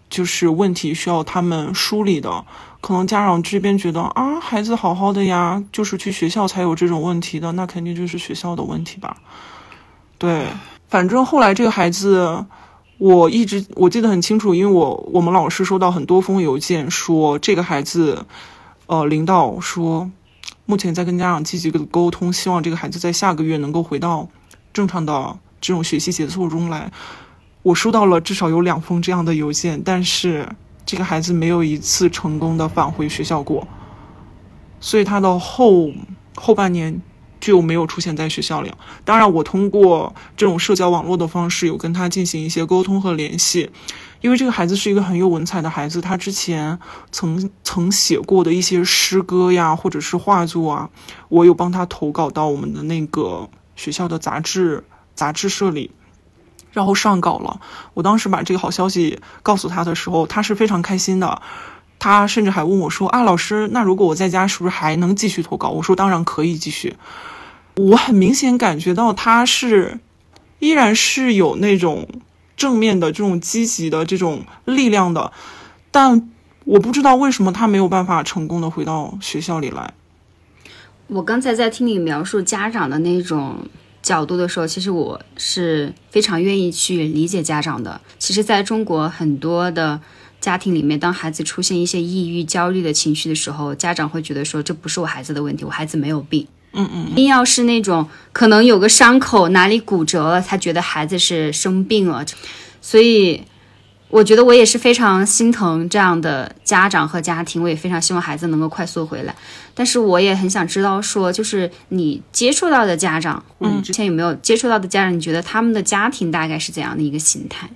[0.09, 2.45] 就是问题，需要他们梳理的。
[2.81, 9.15] 可能家长这边觉得啊，孩子好好的呀，就是去学校才有这种问题的，那肯定就是学校的问题吧？
[10.17, 10.47] 对，
[10.89, 12.45] 反正后来这个孩子。
[12.97, 18.27] 我一直我记得很清楚，因为我我们老师收到很多封邮件，说这个孩子，
[18.85, 20.11] 呃，领导说，
[20.67, 24.29] 目前在跟家长积极的沟通，希望这个孩子在下个月能够回到
[24.71, 26.91] 正常的这种学习节奏中来。
[27.63, 30.47] 我收到了至少有两封这样的邮件，但是
[30.91, 33.65] 这个孩子没有一次成功的返回学校过，
[34.81, 35.89] 所以他的后
[36.35, 37.01] 后半年。
[37.39, 38.71] 就没有出现在学校里。
[39.03, 43.71] 当然，我通过这种社交网络的方式有跟他进行一些沟通和联系，
[44.21, 46.77] 因为这个孩子是一个很有文采的孩子，他之前
[47.11, 50.91] 曾曾写过的一些诗歌呀，或者是画作啊，
[51.29, 54.83] 我有帮他投稿到我们的那个学校的杂志
[55.15, 55.89] 杂志社里，
[56.71, 57.59] 然后上稿了。
[57.93, 61.41] 我当时把这个好消息告诉他的时候，他是非常开心的。
[61.99, 66.95] 他甚至还问我说：“啊，老师，那如果我在家是不是还能继续投稿？”我说：“当然可以继续。”
[67.77, 69.99] 我很明显感觉到他是
[70.59, 72.07] 依然是有那种
[72.57, 75.31] 正面的这种积极的这种力量的，
[75.91, 76.29] 但
[76.65, 79.93] 我不知道为什么他没有办法成功的回到学校里来。
[81.07, 83.57] 我刚才在听你描述家长的那种
[84.01, 87.99] 角度的时候，其实我是非常愿意去理解家长的。
[88.17, 89.99] 其实，在中国很多的
[90.39, 96.47] 家庭里面，当孩子出现一些抑郁、焦虑的情绪的时候，家长会觉得说这不是我孩子的问题，我孩子没有病。
[96.73, 102.25] 嗯嗯，一定要是那种可能有个伤口哪里骨折了，他觉得孩子是生病了，
[102.81, 103.41] 所以。
[104.11, 109.33] 我觉得我也是非常心疼这样的家长和家庭，我也非常希望孩子能够快速回来。
[109.73, 115.15] 但是我也很想知道，说就是你接触到的家长，嗯，之前有没有接触到的家长？
[115.15, 117.69] 你觉得他们的家庭大概是怎样的一个心态？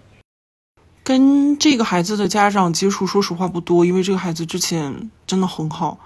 [1.03, 5.99] 跟这个孩子的家长接触，说实话不多，因为这个孩子之前真的很好，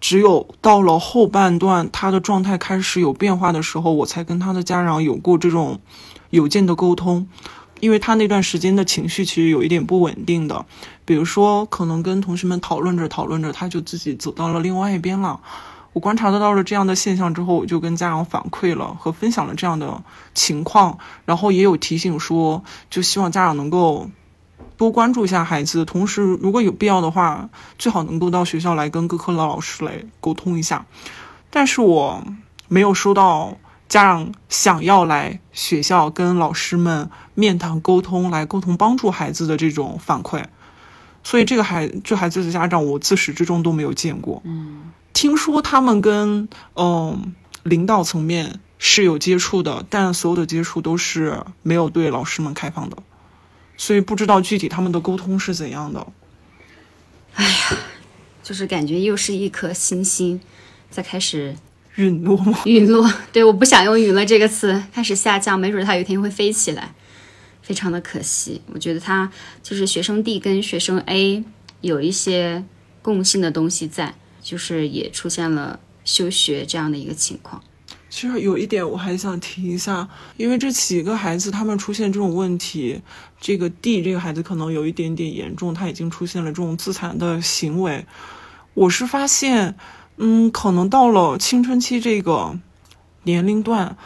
[0.00, 5.78] 只有到了后半段他的状态开始有变化的时候，我才跟他的家长有过这种
[6.30, 7.28] 有间的沟通。
[7.84, 10.64] 因为他那段时间的情绪其实有一点不稳定的，
[11.04, 15.38] 比如说可能跟同学们讨论着讨论着，他就自己走到了另外一边了。
[15.92, 24.08] 我观察得到了这样的现象之后，我就跟家长反馈了和分享了这样的情况，然后也有提醒说，就希望家长能够
[24.78, 30.86] 多关注一下孩子，同时如果有必要的话，最好能够到学校来跟各科的老师来沟通一下。
[31.50, 32.24] 但是我
[32.66, 33.58] 没有收到。
[33.88, 40.44] 家长想要来学校跟老师们面谈沟通，来沟通帮助孩子的这种反馈，
[41.22, 44.42] 所以这个孩这孩子的家长，我自始至终都没有见过。
[44.44, 52.96] 嗯，听说他们跟嗯领导层面是有接触的，但所有的接触都是没有对老师们开放的，
[53.76, 56.06] 所以不知道具体他们的沟通是怎样的。
[57.34, 57.78] 哎呀，
[58.42, 60.40] 就是感觉又是一颗星星
[60.90, 61.54] 在开始。
[61.96, 62.58] 陨落吗？
[62.64, 66.92] 陨落， 对，我不想用“陨落”这个词，开始下降，没准它有一天会飞起来，
[67.62, 68.60] 非常的可惜。
[68.72, 69.30] 我觉得他
[69.62, 71.44] 就是学生 D 跟学生 A
[71.82, 72.64] 有一些
[73.00, 77.62] 共性的东西在，就是也出现了休学这样的一个情况。
[78.10, 83.00] 其实有一点我还想提一下，因为这几个孩子他们出现这种问题，
[83.40, 88.04] 这个 D 这个孩子可能有一点点严重，他已经出现了这种自残的行为。
[88.74, 89.76] 我是发现。
[90.16, 92.56] 嗯，可能到了青春期这个
[93.24, 93.96] 年龄段，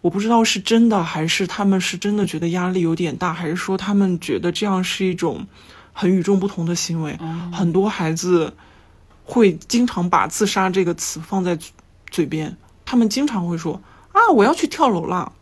[0.00, 5.46] 我不知道是真的还是他们是真的觉得压力有点大，还是说他们觉得这样是一种
[5.92, 7.18] 很与众不同的行为。
[7.52, 8.54] 很多孩子
[9.24, 11.58] 会经常把自杀这个词放在
[12.10, 13.80] 嘴边，他们经常会说
[14.12, 15.32] 啊，我要去跳楼了，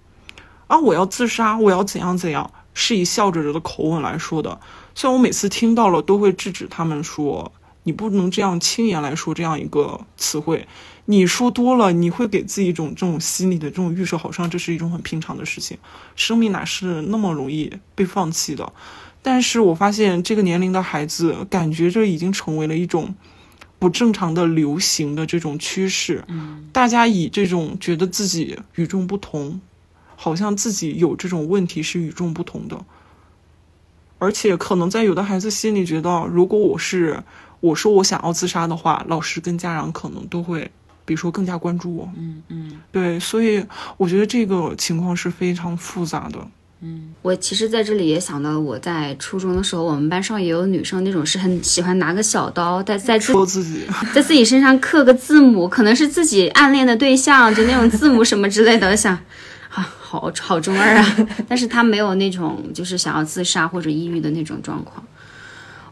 [0.69, 4.59] 啊，我要自杀，我要怎样怎样，是以笑着着的口吻来说的。
[4.95, 7.53] 虽然我每次听到了，都会制止他们说。
[7.85, 10.69] 你不能这样轻言来说这样一个词汇，
[11.07, 15.77] 你说多了，你会给自己一种这种心理的这种预设，好像这是一种很平常的事情。
[16.15, 18.73] 生命哪是那么容易被放弃的？
[19.21, 23.15] 但是我发现这个年龄的孩子，感觉这已经成为了一种
[23.81, 26.25] 不正常的流行的这种趋势。
[26.29, 29.61] 嗯，大家以这种觉得自己与众不同，
[30.15, 32.85] 好像自己有这种问题是与众不同的，
[34.19, 37.25] 而且可能在有的孩子心里觉得，如果我是。
[37.63, 40.69] 我说我想要自杀的话，老师跟家长可能都会，
[41.05, 42.11] 比如说更加关注我。
[42.19, 43.65] 嗯嗯，对，所以
[43.97, 46.39] 我觉得这个情况是非常复杂的。
[46.81, 58.97] 嗯，我其实在这里也想到，我在初中的时候，我们班上也有女生那种是很喜欢拿个小刀在在戳自己， 在自己身上刻个字母，可能是自己暗恋的对象，就那种字母什么之类的。
[58.97, 59.15] 想，
[59.71, 61.17] 啊，好好中二啊！
[61.47, 65.01] 但是他没有那种就是想要自杀或者抑郁的那种状况。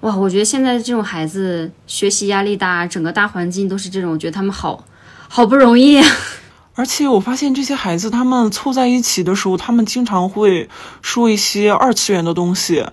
[0.01, 4.83] 哇，我觉得现在这种孩子学习压力大，整个大环境都是这种，我觉得他们好
[5.29, 6.03] 好不容易。
[6.75, 10.71] 而且我发现这些孩子他们凑在一起的时候，他们经常会
[11.03, 12.87] 说一些二次元的东西。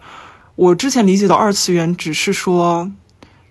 [0.56, 2.92] 我之前理解的二次元只是说，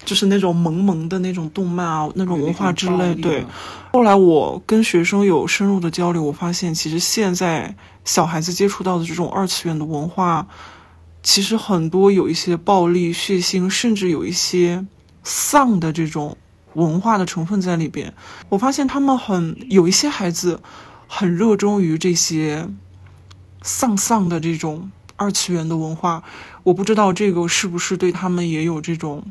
[0.04, 3.14] 就是那种萌萌的那种动漫啊，那种文化之类。
[3.14, 3.46] 对。
[3.94, 10.46] 后来我跟学生有深入的交流，我发现其实现在小孩子接触到的这种二次元的文化。
[11.26, 14.86] 其实很多有一些暴力、血腥，甚至有一些
[15.24, 16.36] 丧的这种
[16.74, 18.14] 文化的成分在里边。
[18.48, 20.60] 我发现他们很有一些孩子
[21.08, 22.68] 很热衷于这些
[23.62, 26.22] 丧丧的这种二次元的文化。
[26.62, 29.24] 我不知道这个是不是对他们也有这种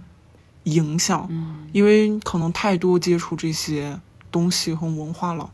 [0.63, 1.29] 影响，
[1.71, 3.97] 因为可能太多接触这些
[4.29, 5.49] 东西和文化了，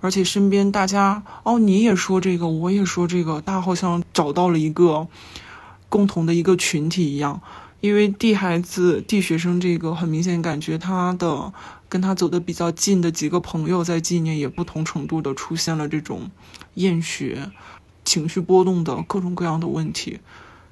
[0.00, 5.06] 而且身边大家哦，你也说这个，我也说这个，大家好像找到了一个。
[5.88, 7.40] 共同的一个群体一样，
[7.80, 11.52] 因为 D 孩子、D 学生这个很明显感觉他的
[11.88, 16.30] 跟他走的比较近的几个朋友，在今年也不同程度的出现了这种
[16.74, 17.50] 厌学，
[18.04, 20.20] 情绪波动的各种各样的问题。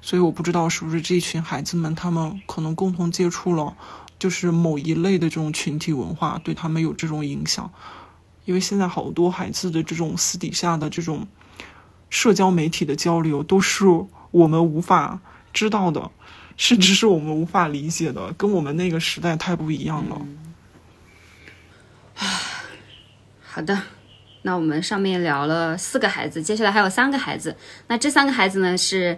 [0.01, 3.77] 所以我不知道是不是这群孩子们，他们可能共同接触了，
[4.19, 7.71] 就是某一类的这种群体文化，对他们有这种影响。
[8.43, 11.25] 因为现在好多孩子的这种私底下的这种
[12.09, 13.85] 社交媒体的交流，都是
[14.33, 15.21] 我们无法
[15.53, 16.09] 知道的，
[16.57, 20.21] 甚至是我们无法理解的，跟我们那个时代太不一样了。
[23.43, 23.79] 好的，
[24.41, 27.55] 那我们上面聊了四个孩子，接下来还有三个孩子。
[27.87, 29.17] 那这三个孩子呢，是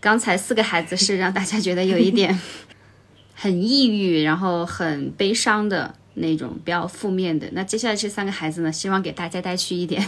[0.00, 2.36] 刚才四个孩子是让大家觉得有一点
[3.34, 7.48] 很抑郁，然后很悲伤的那种比较负面的。
[7.52, 10.04] 那接下来这三个孩子呢，希望给大家带去一点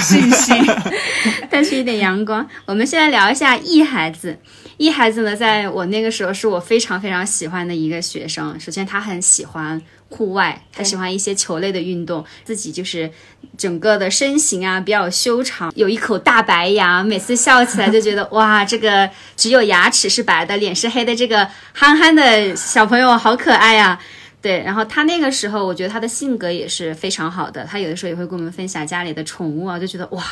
[0.00, 0.52] 信息，
[1.50, 2.46] 但是一点阳光。
[2.64, 4.38] 我们先来聊一下 E 孩子。
[4.78, 8.58] E 孩子呢，在我那个时候是我非常非常喜欢的一个学生。
[8.60, 9.80] 首先，他很喜欢
[10.10, 13.10] 户外，他喜欢一些球类的运动，自己就是
[13.56, 23.98] 整个的身形啊比较修长，有一口大白牙，每次笑起来就觉得哇，这个只有牙齿是白的，脸是黑的，这个憨憨的小朋友好可爱呀。
[24.46, 30.22] 对，然后他那个时候，我觉得他的性格也是非常好的，他有的时候也会跟我们分享家里的宠物啊，就觉得哇。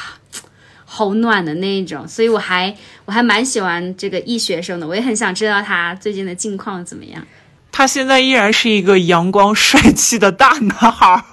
[0.87, 2.73] 好暖的那一种，所以我还
[3.07, 7.27] 我还蛮喜欢这个易学生的，我也很想知道他最近的近况怎么样。
[7.73, 11.25] 他现在依然是一个阳光帅气的大男孩，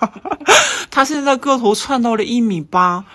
[0.89, 3.05] 他现在个头窜到了一米八，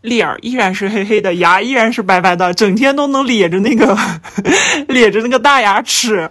[0.00, 3.96] 脸儿依然是黑黑的，牙依然是白白的，整天都能咧着那个
[4.88, 6.28] 咧着那个大牙齿。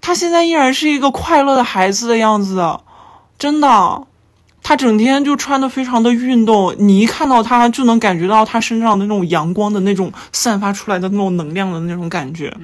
[0.00, 2.78] 他现在依然是一个快乐的孩子的样子，
[3.38, 4.06] 真的。
[4.62, 12.54] 他整天就穿的非常的运动，你一看到他就能感觉到他身上的那种阳光的那种散发出来的那种能量的那种感觉。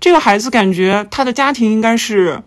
[0.00, 2.42] 这个孩子感觉他的家庭应该是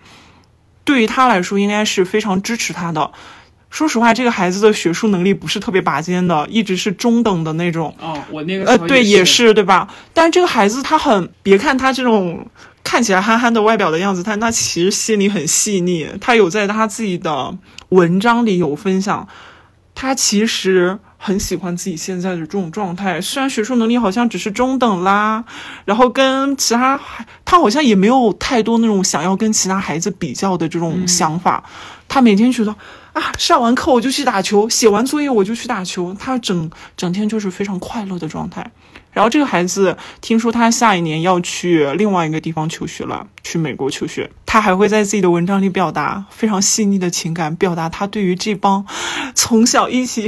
[0.83, 3.09] 对于他来说应该是非常支持他的。
[3.69, 7.95] 说实话，这个孩子的学术能力不是特别拔尖的，一直是中等的那种。
[8.01, 9.87] 哦，我那个呃，对，也是对吧？
[10.13, 12.45] 但是这个孩子他很，别看他这种
[12.83, 16.07] 看起来憨憨的外表的样子，他他其实心里很细腻。
[16.19, 17.57] 他有在他自己的
[17.89, 19.27] 文章里有分享，
[19.95, 23.21] 他其实很喜欢自己现在的这种状态。
[23.21, 25.43] 虽然学术能力好像只是中等啦，
[25.85, 26.99] 然后跟其他
[27.45, 31.63] 他好像也没有太多那种想要跟其他孩子比较的这种想法。
[32.07, 32.75] 他每天觉得。
[33.13, 38.71] 啊，上完课我就去打球，写完作业我就去打球，他整整天就是非常快乐的状态。
[39.11, 44.29] 然后这个孩子听说他下一年要去另外一个地方求学了，去美国求学。
[44.45, 48.85] 他还会在自己的文章里表达非常细腻的情感，表达他对于这帮
[49.35, 50.25] 从小一起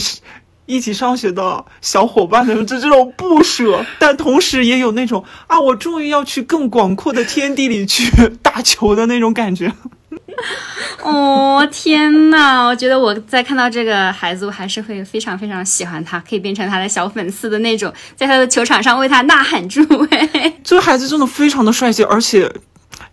[0.65, 8.09] 一起上学的小伙伴的这这种不舍，但同时也有那种啊，我终于要去更广阔的天地里去
[8.41, 9.73] 打球的那种感觉。
[11.03, 20.07] 哦天呐，我觉得我在看到这个孩子，我还是会非常非常喜欢他，可以变成他的小粉丝的那种，在他的球场上为他呐喊助威。
[20.63, 22.51] 这个孩子真的非常的帅气，而且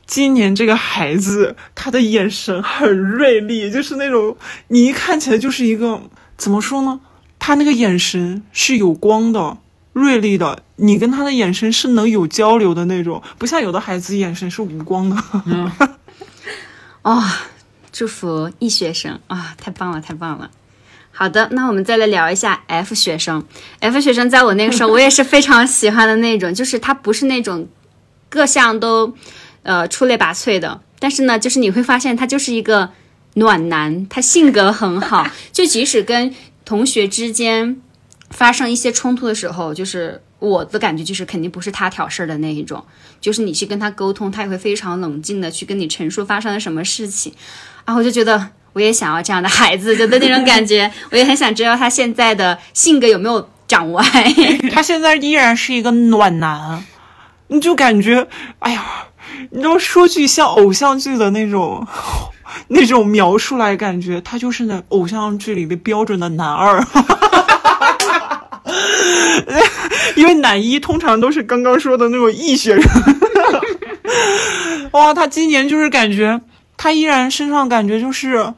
[0.07, 4.37] 今年这个孩子他的眼神很锐利，就是那种
[4.69, 6.03] 你一看起来就是一个
[6.37, 7.01] 怎么说呢？
[7.39, 9.57] 他那个眼神是有光的、
[9.93, 15.17] 锐利的，你跟他的眼神是能有交流的那种，不像有的孩子眼神是无光的。
[17.03, 17.23] 哦，
[17.91, 20.51] 祝福 E 学生啊，太棒了，太棒了！
[21.13, 23.45] 好的，那我们再来聊一下 F 学生。
[23.81, 27.69] F 学生在我那个时候， 我也是非常喜欢的那种，就是他不是那种
[28.29, 29.15] 各项都
[29.63, 32.91] 呃出类拔萃的，但是呢，就是你会发现他就是一个
[33.35, 36.35] 暖男，他性格很好，就即使跟
[36.65, 37.81] 同学之间
[38.31, 40.23] 发生一些冲突的时候，就是。
[40.40, 42.85] 我的感觉就是肯定不是他挑事儿的那一种，
[43.20, 47.33] 就是你去跟他沟通，他也会非常冷静的去跟你陈述发生了什么事情，
[47.85, 54.05] 然后我就觉得我也想要这样的孩子，就的那种感觉， 我也很想知道他现在的性格有没有长歪。
[54.72, 56.85] 他现在依然是一个暖男，
[57.48, 58.26] 你就感觉，
[58.61, 58.85] 哎呀，
[59.50, 61.87] 你道说句像偶像剧的那种
[62.68, 66.83] 那种描述来，感觉他就是那偶像剧里的标准的男二。
[70.17, 72.91] 因为男一通常都是刚刚说的那种异学生，
[74.93, 76.41] 哇，他今年就是感觉
[76.77, 78.53] 他依然身上感觉就是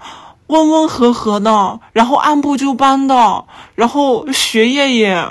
[0.46, 3.44] 温温和和的，然后按部就班的，
[3.74, 5.26] 然后学业也，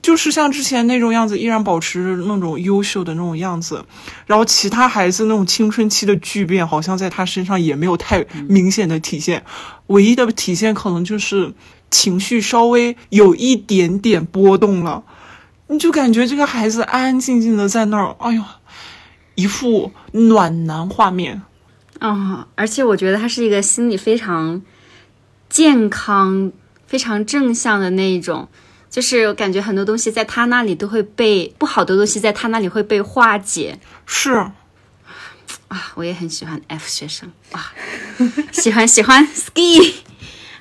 [0.00, 3.84] 就是像之前那种样子，依然保持那种优秀的那种样子，
[4.26, 9.44] 然后其他孩子那种青春期的巨变，好像在他身上也没有太明显的体现，
[9.88, 11.52] 唯一的体现可能就是。
[11.90, 15.04] 情绪稍微有一点点波动了，
[15.68, 18.42] 你就感觉这个孩子安安静静的在那儿，哎呦，
[19.34, 21.42] 一副暖男画面。
[22.00, 22.46] 啊！
[22.54, 24.62] 而且我觉得他是一个心理非常
[25.48, 26.52] 健康、
[26.86, 28.48] 非常正向的那一种，
[28.88, 33.80] 就是感觉很多东西在他那里都会被不好的东西在他那里会被化解。
[34.06, 34.32] 是。
[35.66, 37.32] 啊，我也很喜欢 F 学生。
[37.50, 37.74] 啊，
[38.52, 39.94] 喜欢喜欢 ski。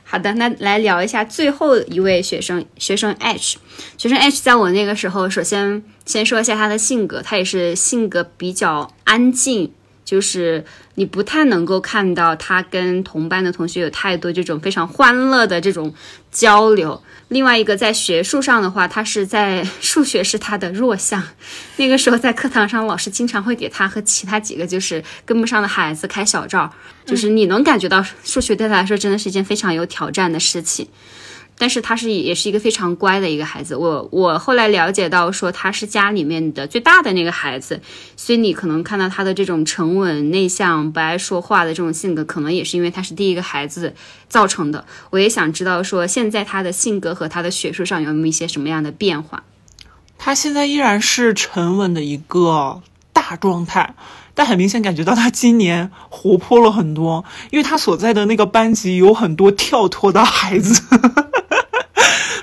[0.09, 3.57] 好的，那来聊一下最后一位学生，学生 H。
[3.97, 9.73] 学生 H 在我那个时候，首先先说一下他的性格，他也是性格比较安静，
[10.07, 10.63] 就是
[10.95, 15.93] 你不太能够看到他跟同班的同学有太多这种非常欢乐的这种
[16.31, 17.03] 交流。
[17.27, 21.21] 另外一个在学术上的话，他是在数学是他的弱项。
[21.75, 26.73] 那个时候在课堂上，老师经常会给他和其他几个就是跟不上的孩子开小灶，
[27.05, 30.87] 就是你能感觉到数学对他来说真的是一件非常有挑战的事情。
[31.57, 33.75] 但是他是也是一个非常乖的一个孩子。
[33.75, 37.81] 我我后来了解到说他是家里面的最大的那个孩子，
[38.15, 43.93] 所以你可能看到他的这种沉稳内向、不爱说话的这种性格，可能也是因为他是第一个孩子
[44.29, 44.85] 造成的。
[45.09, 49.43] 我也想知道说现在他的性格和他的学术上有没有一些什么样的变化。
[50.19, 52.81] 他现在依然是沉稳的一个
[53.13, 53.95] 大状态，
[54.33, 60.83] 但很明显感觉到他今年活泼了很多，因为他所在的那个班级有很多跳脱的孩子。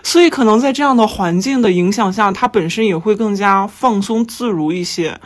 [0.05, 5.19] 所以，可能在这样的环境的影响下，他本身也会更加放松自如一些。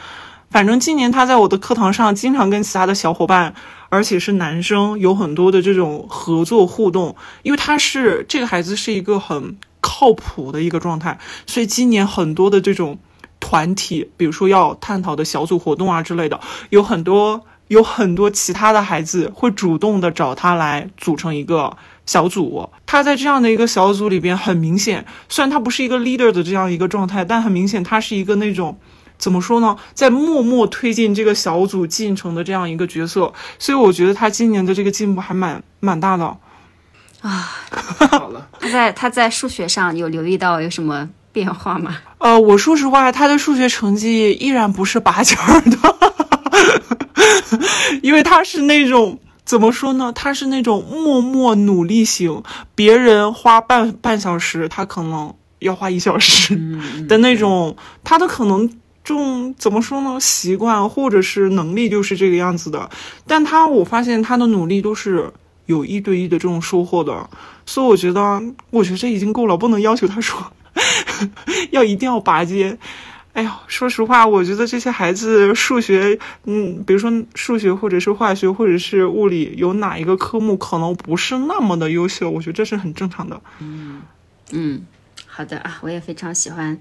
[0.50, 3.52] 反正今年他在我的课堂上，经常跟其他的小伙伴，
[3.88, 7.16] 而且是男生，有很多的这种合作互动。
[7.42, 12.98] 因为他是这个孩子是一个很靠谱的一个状态，所以今年很多的这种
[13.40, 21.76] 团体，比如说要探讨的小组活动啊之类的，有很多有很多其他的孩子会主动的找他来组成一个。
[22.09, 28.78] 小组，他在这样的一个小组里边，很明显，虽然他不是一个 leader 的这样一个状态，但很明显，他是一个那种
[29.18, 33.30] 怎么说呢，在默默推进这个小组进程的这样一个角色。
[33.59, 36.24] 所以我觉得他今年的这个进步还蛮蛮大的。
[37.20, 37.52] 啊，
[38.11, 41.98] 好了，他在他在数学上有留意到有什么变化吗？
[42.16, 45.36] 呃，我说实话，他的数学成绩依然不是拔尖
[45.70, 45.76] 的，
[48.00, 49.20] 因为他是那种。
[49.49, 50.12] 怎么说呢？
[50.12, 52.42] 他是那种默默努力型，
[52.74, 56.55] 别人花半半小时，他可能要花一小时
[57.09, 57.74] 的那种。
[58.05, 58.68] 他的可能
[59.03, 60.20] 这种怎么说呢？
[60.20, 62.90] 习惯或者是能力就是这个样子的。
[63.26, 65.32] 但他我发现他的努力都是
[65.64, 67.30] 有一对一的这种收获的，
[67.64, 70.53] 所以我觉得，我觉得这已经够了，不能要求他说
[71.72, 72.78] 要一定要拔尖。
[73.34, 83.40] 哎呦，说实话，我觉得这些孩子数学，嗯，比如说数学或者是化学或者是物理，有哪一个科目可能不是那么的优秀，我觉得这是很正常的。
[83.60, 84.02] 嗯
[84.50, 84.84] 嗯，
[85.26, 86.76] 好的啊，我也非常喜欢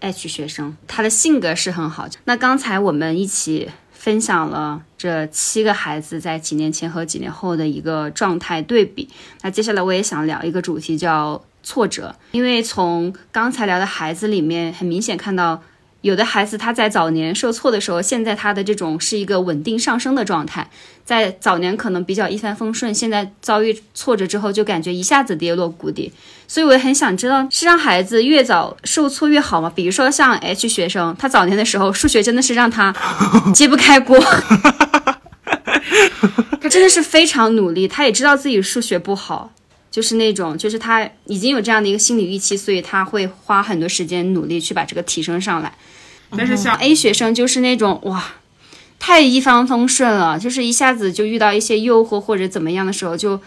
[0.00, 2.08] H 学生，他的性格是很好。
[2.24, 9.08] 那刚才我们一起分享了这七个孩子在几年前和几年后的一个状态对比，
[9.42, 15.62] 那接下来我也想聊一个主题，叫挫折，因为从刚才聊的孩子里面，很明显看到。
[16.02, 20.70] 有的孩子他在早年受挫的时候，现在他的这种是一个稳定上升的状态，
[21.04, 26.10] 在早年可能比较一帆风顺，现在遭遇挫折之后就感觉一下子跌落谷底。
[26.48, 29.70] 所以我也很想知道，是让孩子越早受挫越好吗？
[29.74, 32.94] 比如说像 H 学生，他早年的时候数学真的是让他
[33.54, 34.18] 揭不开锅，
[36.60, 39.52] 他真的是非常努力，他也知道自己数学不好。
[39.90, 45.74] 就是那种，就是他已经有这样的一个心理预期，所以他会花很多时间努力去把这个提升上来。
[46.36, 48.22] 但是像 A 学生就是那种哇，
[48.98, 53.40] 太一帆风顺了，就是一下子就遇到一些诱惑或者怎么样的时候，就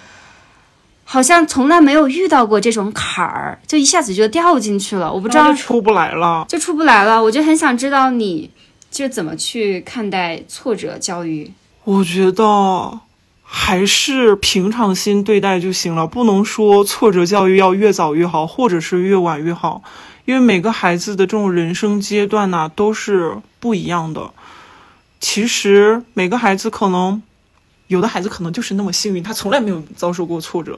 [1.04, 5.12] 好像从来没有遇到过这种坎儿，就一下子就掉进去了。
[5.12, 7.24] 我不知道出不来了，就出不来了。
[7.24, 8.50] 我就很想知道你
[8.92, 11.52] 就怎么去看待挫折教育。
[11.84, 13.00] 我觉得。
[13.56, 19.84] 还是平常心对待就行了，不能说挫折教育要越早越好，或者是越晚越好，
[20.26, 24.32] 因为每个孩子的这种人生阶段呢都是不一样的。
[25.20, 27.22] 其实每个孩子可能，
[27.88, 30.74] 有的孩子可能就是那么幸运，他从来没有遭受过挫折；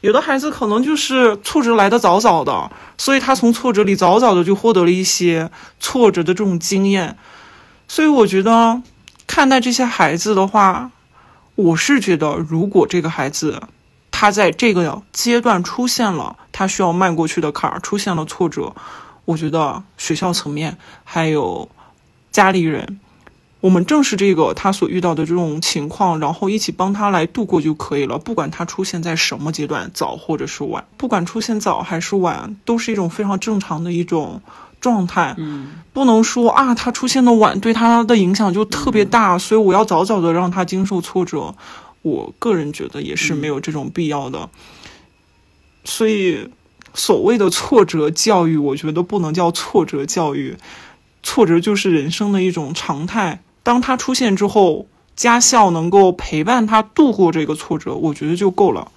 [0.00, 7.16] 有的孩子可能就是挫折来的早早的，所以他从挫折里早早的就获得了一些挫折的这种经验。
[7.88, 8.82] 所以我觉得
[9.26, 10.90] 看待这些孩子的话。
[11.56, 13.62] 我是觉得，如果这个孩子
[14.20, 18.74] 他在这个阶段出现了他需要迈过去的坎儿，出现了挫折，
[19.24, 21.66] 我觉得学校层面还有
[22.30, 23.00] 家里人，
[23.62, 28.18] 我们正视这个他所遇到的这种情况，然后一起帮他来度过就可以了。
[28.18, 34.42] 不管他出现在什么阶段，早或者是晚，不管出现早还是晚，都是一种非常正常的一种。
[34.82, 41.54] 状态，嗯，不能说啊，他出现的晚对他的影响就特别大，所以我要早早的让他经受挫折。
[42.02, 44.50] 我个人觉得也是没有这种必要的。
[45.84, 46.48] 所以
[46.94, 50.56] 所谓的挫折教育，我觉得不能叫挫折教育，
[51.22, 53.42] 挫折就是人生的一种常态。
[53.62, 58.90] 当它出现之后，家校能够陪伴他度过这个挫折，我觉得就够了。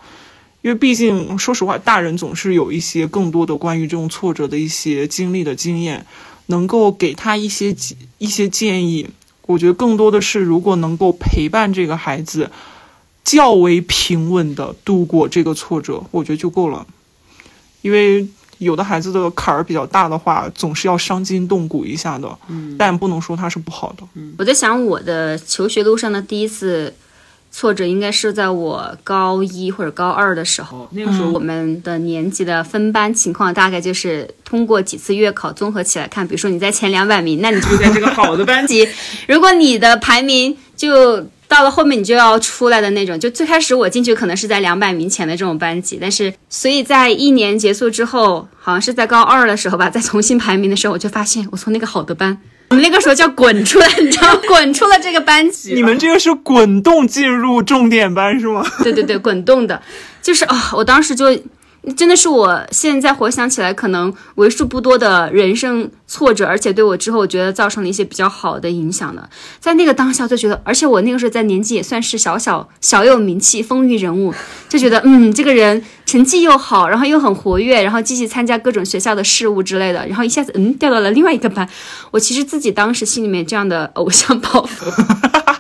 [0.62, 6.06] 因为毕竟，说实话，大人总是有一些更多的关于这种挫折的一些经历的经验，
[6.45, 7.76] 能够给他一些
[8.18, 9.10] 一些建议。
[9.45, 12.49] 我觉得更多的是，如果能够陪伴这个孩子
[13.24, 16.86] 较为平稳的度过这个挫折，我觉得就够了。
[17.82, 22.38] 因为有的孩子的坎儿比较大的话，总是要伤筋动骨一下的。
[22.47, 24.03] 嗯，但不能说它是不好的。
[24.15, 26.93] 嗯，我在想我的求学路上的第一次。
[27.55, 38.84] 挫折应该是在我高一或者高二的时候，那个时候我们的年级的分班情况大概就是通过几次月考综合起来看，比如说你在前两百名，那你就在这个好的班级；
[39.30, 43.20] 如果你的排名就到了后面，你就要出来的那种。
[43.20, 52.38] 就最开始我进去可能是在两百名前的这种班级，但是所以在一年结束之后，好像是在高二的时候吧，再重新排名的时候，我就发现我从那个好的班。
[52.70, 55.74] 我们那个时候叫滚出来，你知道，滚出了这个班级。
[55.74, 58.66] 你们这个是滚动进入重点班是吗？
[58.82, 59.80] 对对对，滚动的，
[60.22, 61.26] 就是啊，我当时就。
[61.97, 69.29] 真的是我现在回想起来，可能为数不多的人生挫折，而且对我之后我觉得造成了一些比较好的影响的。
[69.59, 74.34] 在那个当下就觉得，而且我那个时候在年纪也算是小小小有名气、风云人物，
[74.69, 81.67] 就觉得嗯，这个人成绩又好，然后又很活跃，然后积极参加各种学校的事务之类的，然后一下子嗯调到了另外一个班。
[82.11, 85.55] 我其实自己当时心里面这样的偶像包袱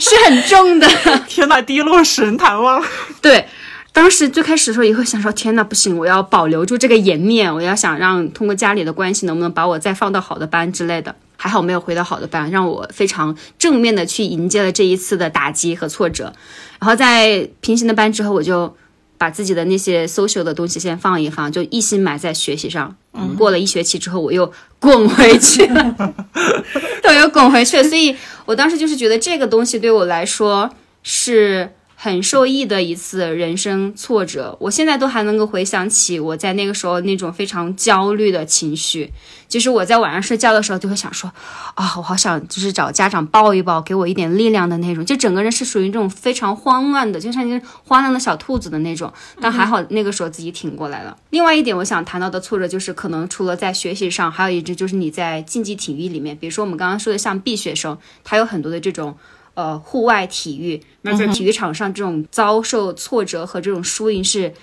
[0.00, 0.88] 是很重的。
[1.28, 2.82] 天呐，跌落神坛吗？
[3.22, 3.46] 对。
[3.92, 11.16] 当时最开始的时候也会想说，天呐，不行，我要保留住这个颜面，我要想让通过家里的关系，能不能把我再放到好的班之类的。
[11.36, 16.32] 还好没有回到好的班，让我非常正面的去迎接了这一次的打击和挫折。
[16.80, 18.76] 然后在平行的班之后，我就
[19.16, 22.96] 把自己的那些 social 的东西先放一放，就一心埋在学习上。
[23.36, 25.96] 过了一学期之后，我又滚回去了，
[27.02, 27.84] 我又滚回去了。
[27.84, 28.16] 所以
[28.46, 30.70] 我当时就是觉得这个东西对我来说
[31.02, 31.72] 是。
[32.00, 39.12] 很受益的一次人生挫折，我现在都还能够回想起我在那个时候那种非常焦虑的情绪。
[39.48, 41.28] 就是我在晚上睡觉的时候，就会想说，
[41.74, 45.04] 啊，我好想就是找家长抱一抱，给我一点力量的那种。
[45.04, 49.12] 就整个人是属于这种非常慌乱的，就像一只慌乱的小兔子的那种。
[49.40, 51.16] 但还好那个时候自己挺过来了。
[51.30, 59.16] 另外一点，我想谈到的挫折就是，可能除了在学习上，还有一只就是你在竞技体育里面，比如说我们刚刚说的像毕学生，他有很多的这种。
[59.58, 64.54] 呃，户外体育，那在体育场上这种遭受挫折和这种输赢是，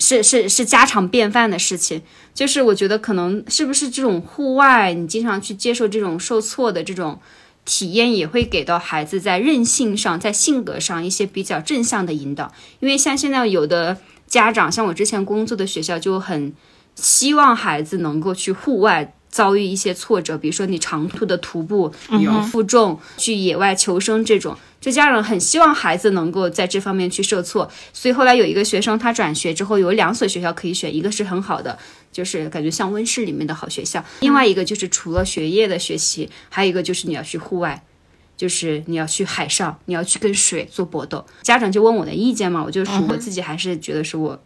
[0.00, 2.02] 是是是家常便饭的事情。
[2.34, 7.20] 就是我觉得可能是不是这种户外，你经常去接受这种受挫的这种
[7.64, 12.52] 体验，也会给到孩子在韧性上、在性格上一些比较正向的引导。
[12.80, 16.52] 因为像现在有的家长，像我之前工作的学校，就很
[16.96, 19.14] 希望孩子能够去户外。
[19.34, 27.68] 遭遇一些挫折，比如说你长途的徒步，你要负重去野外求生，这种，就家长很希望孩子能够在这方面去受挫。
[27.92, 31.76] 所以后来有一个学生，他转学之后有两所学校可以选，一个是很好的，
[32.12, 37.82] 就是感觉像温室里面的好学校；另外一个就是除了学业的学习，还有一个就是你要去户外，
[38.36, 41.26] 就是你要去海上，你要去跟水做搏斗。
[41.42, 44.40] 家长就问我的意见嘛，我就说我自己还是觉得是我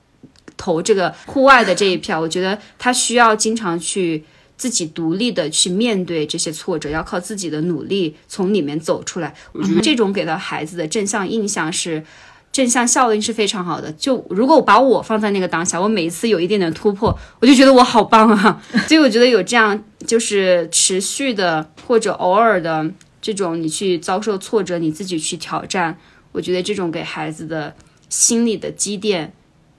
[0.57, 4.25] 投这个户外的这一票，我觉得他需要经常去。
[4.59, 9.33] 自己独立的去面对这些挫折，要靠自己的努力从里面走出来。
[9.53, 12.05] 我觉得这种给到孩子的正向印象是
[12.51, 13.93] 正向效应是非常好的。
[13.93, 18.61] 就如果我把我放在那个当下，我每一次有一点点突破，我就觉得我好棒啊！
[18.89, 22.91] 所以我觉得有这样就是持续的或者偶尔的
[23.23, 25.97] 这种你去遭受挫折，你自己去挑战，
[26.33, 27.73] 我觉得这种给孩子的
[28.09, 29.33] 心理的积淀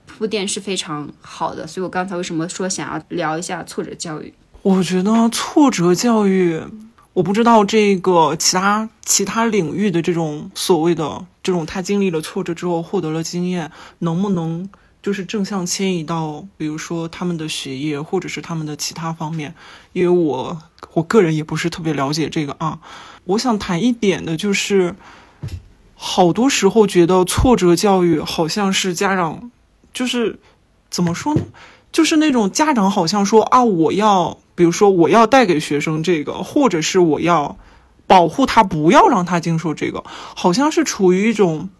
[0.06, 1.66] 铺垫是非常好的。
[1.66, 4.32] 所以我刚才为什么说想要聊一下挫折教育？
[4.62, 6.60] 我觉得挫折教育，
[7.14, 14.68] 我不知道这个其他其他领域的这种所谓的这种他经历了挫折之后获得了经验，能不能
[15.02, 19.54] 就是正向迁移到比如说他们的学业或者是他们的其他方面？
[19.94, 20.58] 因为我
[20.92, 22.80] 我个人也不是特别了解这个啊。
[23.24, 24.94] 我想谈一点的就是，
[25.94, 29.50] 好多时候觉得挫折教育好像是家长
[29.94, 30.38] 就是
[30.90, 31.40] 怎么说呢？
[31.90, 34.36] 就是那种家长好像说啊，我要。
[34.60, 37.56] 比如说，我要带给学生这个，或者是我要
[38.06, 40.04] 保护他，不要让他经受这个，
[40.36, 41.70] 好像是处于一种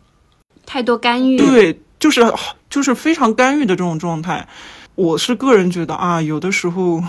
[0.64, 1.37] 太多干预。
[1.37, 2.33] 对，就是
[2.70, 4.49] 就是非常干预的这种状态。
[4.95, 7.05] 我是个人觉得啊，有的时候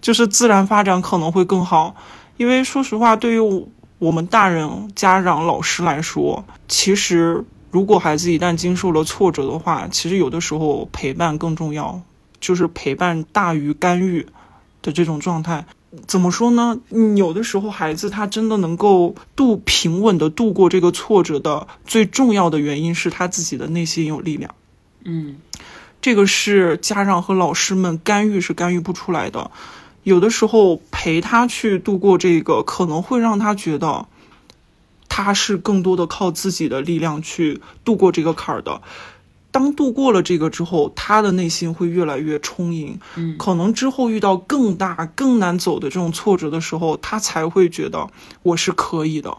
[0.00, 1.96] 就是自然发展可能会更好，
[2.36, 3.66] 因为说实话，对于
[3.98, 12.00] 我们大人、家长、老师来说，其实如果孩子一旦经受了挫折的话，其实有的时候陪伴更重要，
[12.38, 14.24] 就是陪伴大于干预
[14.84, 15.66] 的这种状态。
[16.06, 16.78] 怎么说呢？
[17.16, 24.54] 有的时候孩子他真的能够度平稳的度过这个挫折的最重要的原因是他自己的内心有力量。
[25.04, 25.36] 嗯，
[26.02, 29.52] 这个是家长和老师们干预是干预不出来的。
[30.02, 34.06] 有的时候陪他去度过这个，可能会让他觉得
[35.08, 38.82] 他是更多的靠自己的力量去度过这个坎儿的。
[39.54, 42.98] 当度过了这个之后，他的内心会越来越充盈。
[43.14, 48.10] 嗯，可能之后遇到更大、更难走的这种挫折的时候，他才会觉得
[48.42, 49.38] 我是可以的。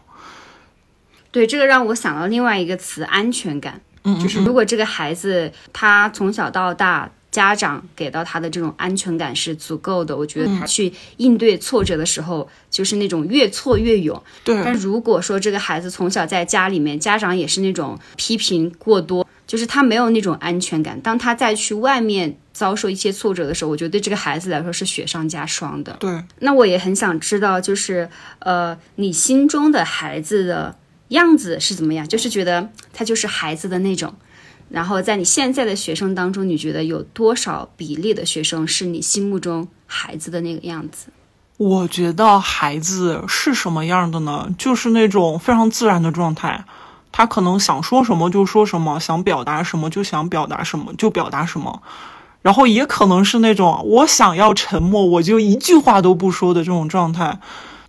[1.30, 3.82] 对，这个让我想到另外一个词——安全感。
[4.04, 14.18] 嗯，就是如果这个孩子他从小到大，家长给到他的这种安全感是足够的，我觉得他去应对挫折的时候，就是那种越挫越勇。
[14.42, 14.64] 对。
[14.64, 25.96] 但如果说这个孩子从小在家里面，家长也是那种批评过多，就是他没有那种安全感，当他再去外面遭受一些挫折的时候，我觉得对这个孩子来说是雪上加霜的。
[26.00, 26.24] 对。
[26.40, 28.08] 那我也很想知道，就是
[28.40, 30.76] 呃，你心中的孩子的
[31.08, 32.08] 样子是怎么样？
[32.08, 34.14] 就是觉得他就是孩子的那种。
[34.68, 41.06] 然后在你现在的学生当中，你觉得有多少比例的学生是你心目中孩子的那个样子？
[41.58, 44.52] 我觉得孩子是什么样的呢？
[44.58, 46.64] 就是那种非常自然的状态，
[47.16, 51.80] 他可能想说什么就说什么，想表达什么就想表达什么就表达什么，
[52.42, 57.40] 然后也可能是那种我想要沉默，我就一句话都不说的这种状态。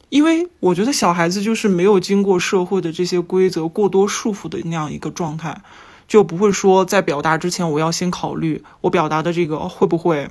[0.07, 5.61] 因为我觉得小孩子就是没有经过社会的这些规则过多束缚的那样一个状态。
[6.07, 10.29] 就不会说在表达之前，我要先考虑我表达的这个会不会，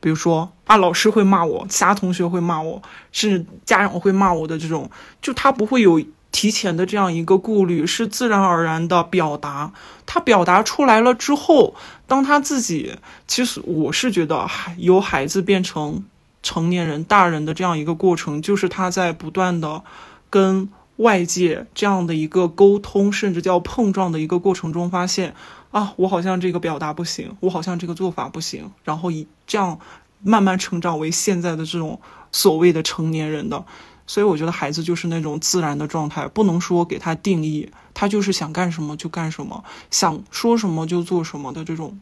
[0.00, 2.82] 比如说啊，老师会骂我，其他同学会骂我，
[3.12, 4.90] 甚至家长会骂我的这种，
[5.22, 6.02] 就他不会有
[6.36, 9.72] 提前的这样一个顾虑，是自然而然的表达。
[10.04, 11.74] 他表达出来了之后，
[12.06, 16.04] 当他自己，其实我是觉得，由孩子变成
[16.42, 19.82] 成年人、大人的这样一个过程，就是他在不断的
[20.28, 20.68] 跟。
[20.96, 25.34] 外界这样的一个沟通，甚至叫碰撞的一个过程中，发现
[25.70, 29.78] 啊，我好像这个表达不行，我好像这个做法不行，然后以这样
[30.22, 32.00] 慢慢成长为现在的这种
[32.32, 33.62] 所谓的成年人的。
[34.06, 42.00] 所以我觉得孩子就是那种自然的状态，不能说给他定义，他就是想干什么就干什么，想说什么就做什么的这种。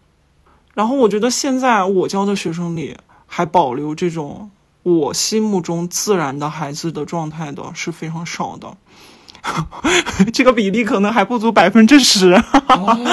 [0.74, 2.96] 然后我觉得现在我教的学生里
[3.26, 4.50] 还保留这种。
[4.82, 8.76] 我心目中自然的孩子的状态的是非常少的，
[10.30, 12.38] 这个比例可能还不足百分之十。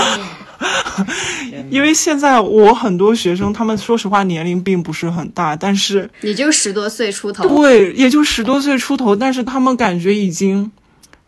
[1.70, 7.48] 因为现在我很多学生，他们说实话年龄并不是很大，但是也就十多岁出头。
[7.48, 10.72] 对，也就十多岁出头，但是他们感觉已经，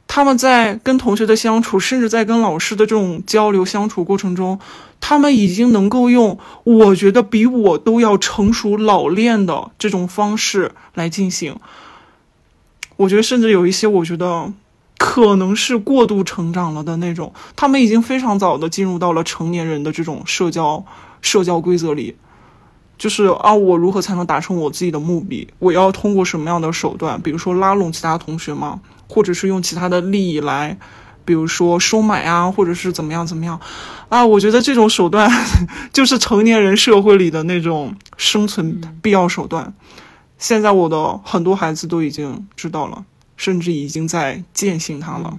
[0.07, 4.59] 他们在跟同学的相处，甚至在跟老师的这种交流相处过程中。
[5.05, 11.57] 他们已经能够用我觉得比我都要成熟老练的这种方式来进行。
[12.95, 14.53] 我觉得甚至有一些，我觉得
[15.05, 17.33] 可能是过度成长了的那种。
[17.57, 20.85] 他们已经非常早的进入到了成年人的这种社交
[21.21, 22.15] 社交规则里，
[22.97, 25.49] 就是啊，我如何才能达成我自己的目的？
[25.59, 27.21] 我要通过什么样的手段？
[27.21, 28.79] 比如说拉拢其他同学吗？
[29.09, 30.77] 或者是用其他的利益来？
[31.25, 33.59] 比如说收买啊，或者是怎么样怎么样，
[34.07, 35.29] 啊，我觉得这种手段
[35.91, 39.73] 就是成年人社会里的那种生存必要手段。
[40.37, 43.03] 现在我的很多孩子都已经知道了，
[43.43, 45.37] 甚至已经在践行它了。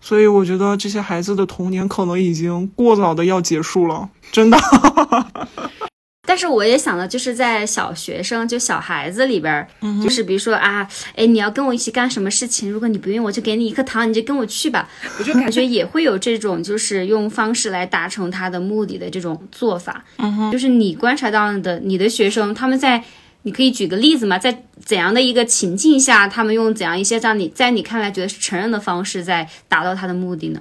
[0.00, 4.56] 所以我觉得这些孩子的童年可能已经过早的要结束了， 真的。
[6.24, 9.66] 但是我也想到，就是在小学生，就小孩子里边，
[10.00, 12.70] 就是比如说啊，哎，你要跟我一起干什么事情？
[12.70, 14.88] 如果你不愿意，我就给你一颗糖，你就跟我去吧。
[15.18, 20.04] 我就感觉也会有这种，就是用方式来达成他的目的的这种做法。
[20.18, 23.02] 嗯就是你观察到的，你的学生他们在，
[23.42, 24.38] 你可以举个例子吗？
[24.38, 30.60] 在怎样的一个情境下，他们用怎样一些让你在你看来觉得是成人的方式，在达到他的目的呢？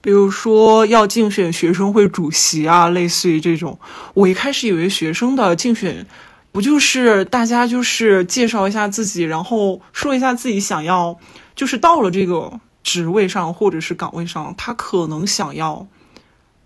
[0.00, 3.78] 比如说要竞选学生会主席啊，类似于这种。
[4.14, 6.06] 我一开始以为学生的竞选，
[6.52, 11.18] 不就是大家就是介绍一下自己，然后说一下自己想要，
[11.54, 15.86] 就是到了这个职位上或者是岗位上，他可能想要。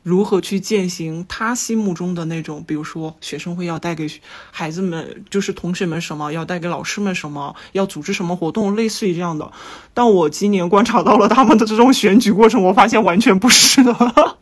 [0.03, 4.11] 如何去践行他心目中的那种，比如说学生会要带给
[4.51, 9.53] 孩子们，就是同学们什么，要带给老师们什么，要组织什么活动，类似于这样的。
[9.95, 14.39] 但我今年观察到了他们的这种选举过程，我发现完全不是的。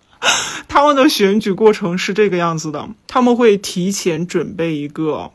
[0.68, 5.30] 他们的选举过程是这个样子的，他们会提前准备一个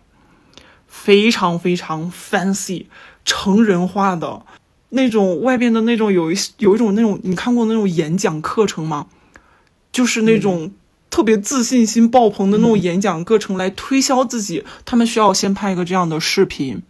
[0.88, 2.86] 非常非常 fancy
[3.26, 4.44] 成人化的
[4.90, 9.08] 那种外边的那种有一有一种那种你看过那种演讲课程吗？
[9.96, 10.74] 就是那种
[11.10, 16.82] 特别自信心爆棚的那种演讲课程来推销自己，他们需要先拍一个这样的视频，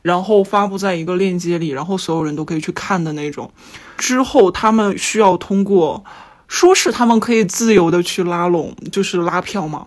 [0.00, 3.50] 然后发布在一个链接里，然后所有人都可以去看的那种。
[3.98, 6.02] 之后他们需要通过，
[6.46, 9.86] 说是他们可以自由的去拉拢，就是拉票嘛。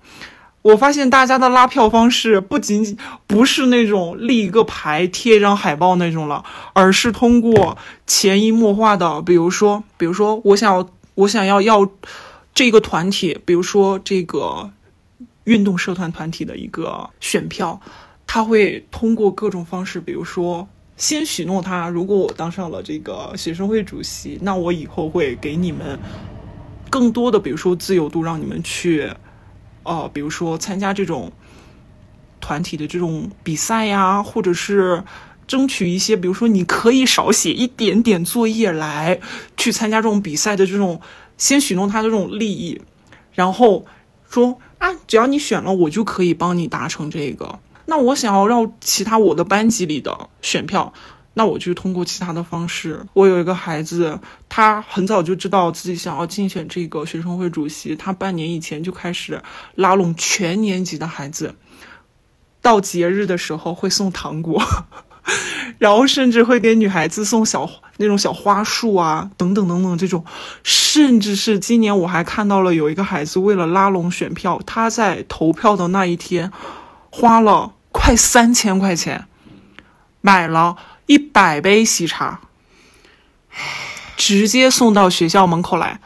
[0.62, 2.96] 我发现大家的拉票方式不仅仅
[3.26, 6.44] 不是那种立一个牌、贴一张海报那种了，
[6.74, 11.90] 而是通过潜移默化的，比如说，比如说我想要，我想要要
[12.54, 14.72] 这个团体，比如说这个
[15.46, 17.80] 运动社团团体的一个选票，
[18.28, 26.00] 他会通过各种方式，比如说先许诺他，如果我当上了这个学生会主席，那我以后会给你们
[26.90, 29.12] 更多的，比如说自由度，让你们去。
[29.84, 31.32] 呃，比如说参加这种
[32.40, 35.04] 团体的这种比赛呀，或者是
[35.48, 39.20] 争取一些，比如说你可以少写一点点作业来
[39.58, 41.02] 去参加这种比赛的这种，
[41.42, 42.80] 先许诺他的这种利益，
[43.34, 43.84] 然后
[44.30, 47.58] 说啊，只要你选了，我就可以帮你达成这个。
[47.88, 50.94] 那我想要让其他我的班级里的选票。
[51.34, 53.08] 那我就通过其他的方式。
[53.14, 54.20] 我有一个孩子，
[54.50, 59.42] 他很早就知道自己想要竞选这个学生会主席，他半年以前就开始
[59.74, 61.56] 拉拢全年级的孩子，
[62.62, 64.62] 到节日的时候会送糖果，
[65.80, 70.26] 然后甚至会给女孩子送小那种小花束啊，等等等等这种，
[70.64, 76.52] 甚至是今年我还看到了有一个孩子为了拉拢选票，他在投票的那一天
[77.10, 79.26] 花了快三千块钱
[80.22, 80.78] 买了。
[81.08, 82.40] 一百杯喜茶，
[84.16, 86.00] 直接送到学校门口来。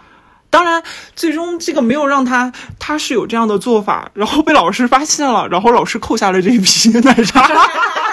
[0.50, 0.82] 当然，
[1.16, 7.48] 最终这个没有让他，他是有这样的做法，然后被老师发现了，然后老师扣下了这一批奶茶。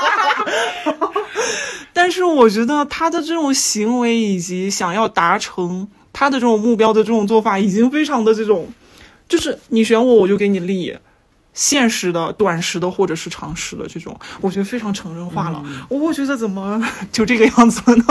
[1.92, 8.68] 但是，我觉得他的这种行为以及想要达成他的这种目标的这种做法，已经非常的这种，
[9.28, 10.96] 就是你选我，我就给你利。
[11.54, 15.62] 现实的、短时的或者是长时的这种，我觉得非常成人化了。
[15.90, 16.82] 我觉得怎么
[17.12, 18.04] 就这个样子呢？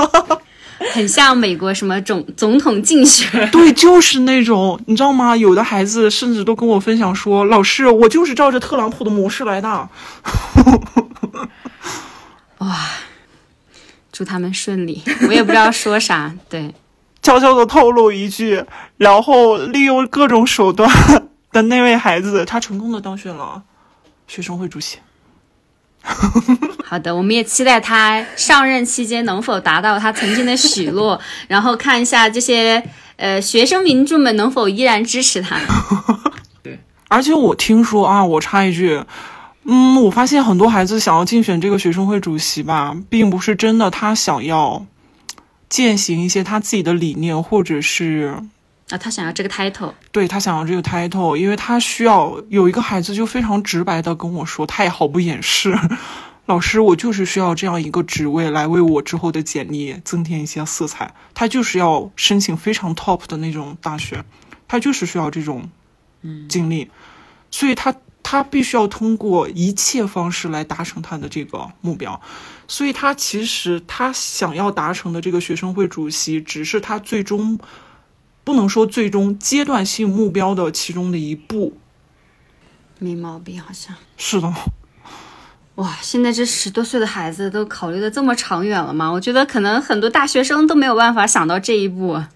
[0.94, 3.50] 很像美国什么总总统竞选。
[3.50, 5.36] 对，就是那种，你知道吗？
[5.36, 9.90] 有的孩子甚至都跟我分享说：“老师，我就是照着特朗普的模式来的。”
[12.62, 12.76] 哇，
[14.12, 15.04] 祝他们顺利！
[15.30, 16.34] 我也不知道说啥。
[16.50, 16.74] 对，
[17.22, 18.66] 悄悄的透露一句，
[18.98, 20.90] 然后利用各种手段。
[21.54, 23.62] 的那位孩子，他成功的当选了
[24.26, 25.00] 学生会主席。
[26.86, 32.82] 好的，我们也期待他上任期间能否达到他曾经的许诺， 然后看一下这些
[33.18, 35.60] 呃学生民众们能否依然支持他。
[36.64, 39.04] 对，而且我听说啊，我插一句，
[39.64, 44.86] 嗯，我发现很多孩子想要竞选这个学生会主席吧，并不是真的他想要
[45.70, 48.42] 践行一些他自己的理念，或者是。
[48.90, 55.74] 啊，他想要这个 title，对他想要这个 title，因为他需要有一个孩子就非常直白的跟我说，他也毫不掩饰，
[56.48, 61.14] 老师，我就是需要这样一个职位来为我之后的简历增添一些色彩。
[61.34, 64.26] 他就是要申请非常 top 的那种大学，
[64.68, 65.70] 他就是需要这种，
[66.24, 66.90] 嗯，经历，
[67.50, 67.96] 所以他
[68.32, 72.22] 他必须要通过一切方式来达成他的这个目标，
[72.66, 77.60] 所以他其实他想要达成的这个学生会主席，只是他最终。
[78.44, 81.78] 不能说最终阶段性目标的其中的一步，
[82.98, 84.52] 没毛病，好像是的。
[85.76, 89.12] 哇，现在这十多岁的孩子都考虑的这么长远了吗？
[89.12, 92.30] 我觉得可能很多大学生都没有办法想到这一步啊。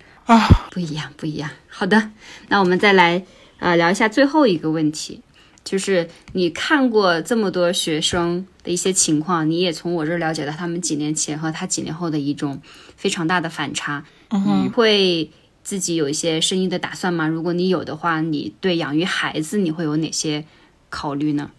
[0.69, 1.49] 不一样，不一样。
[1.67, 2.11] 好的，
[2.49, 3.25] 那我们再来
[3.57, 5.23] 呃聊一下最后一个问题，
[5.65, 12.61] 就是你看过这么多学生的一些情况，你也从我这儿了解到他们几年前和他几年后的一种
[12.95, 15.29] 非常大的反差，你会。
[15.65, 17.27] 自己有一些生意的打算吗？
[17.27, 20.45] 如果你有的话，你对养育孩子你会有哪些
[20.91, 21.49] 考虑呢？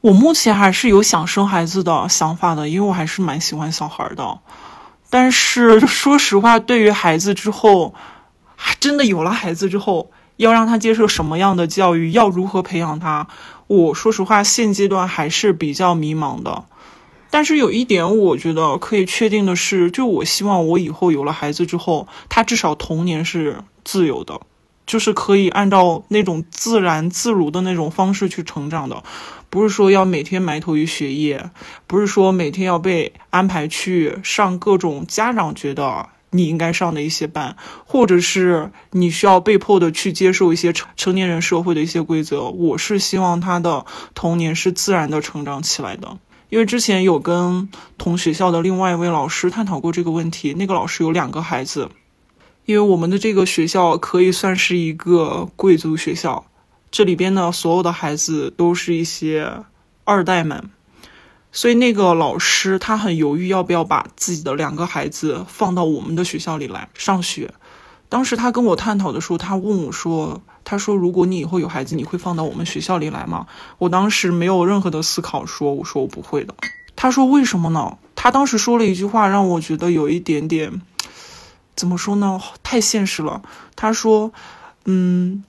[0.00, 4.38] 我目前还是有想生孩子的想法的，因为我还是蛮喜欢小孩的。
[5.10, 7.94] 但是说实话，对于孩子之后，
[8.80, 13.28] 真的有了孩子之后，要让他接受什么样的教育，要如何培养他，
[13.66, 16.64] 我说实话，现阶段还是比较迷茫的。
[17.30, 24.40] 但是有一点，我觉得可以确定的是，就我希望我以后有了孩子之后，他至少童年是自由的，
[24.86, 29.02] 就是可以按照那种自然自如的那种方式去成长的，
[29.50, 31.50] 不是说要每天埋头于学业，
[31.88, 37.56] 不是说每天要被安排去上各种家长觉得你应该上的一些班，
[37.86, 42.48] 或者是你需要被迫的去接受一些成成年人社会的一些规则。
[42.48, 46.18] 我是希望他的童年是自然的成长起来的。
[46.48, 47.68] 因为之前有跟
[47.98, 51.88] 同学校的另外一位老师探讨过这个问题，那个老师有两个孩子，
[52.64, 56.46] 因为我们的这个学校可以算是一个贵族学校，
[56.90, 59.52] 这里边呢所有的孩子都是一些
[60.04, 60.70] 二代们，
[61.56, 67.54] 所以那个老师他很犹豫要不要把自己的两个孩子放到我们的学校里来上学。
[68.08, 73.46] 当时他跟我探讨的时候，他问我说：“他说如果你以后有孩子，你会放到我们学校里来吗？”
[73.78, 76.54] 我当时没有任何的思考，说：“我说我不会的。”
[76.96, 80.82] 他说：“为什么呢？”他当时说了一句话，让我觉得有一点点，
[81.76, 82.40] 怎么说呢？
[82.62, 83.42] 太现实了。
[83.76, 84.32] 他说
[84.86, 85.44] ：“嗯，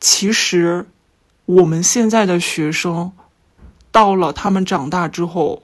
[0.00, 0.86] 其实
[1.46, 3.12] 我们现在的学生，
[3.94, 5.62] 到了他们长大之后，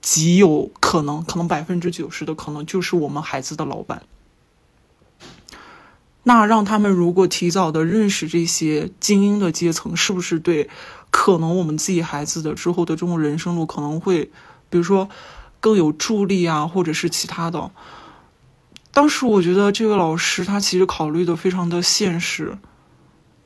[0.00, 4.04] 极有可能，可能百分之九十的可能就是我们孩子的老板。”
[6.24, 10.70] 那让他们如果提早的认识这些精英的阶层，是不是对
[11.10, 14.30] 可能我们自己孩子的之后的这种人生路可能会，
[14.70, 15.10] 比如说
[15.60, 17.70] 更有助力啊，或者是其他的？
[18.90, 22.56] 当时我觉得这个老师他其实考虑的非常的现实，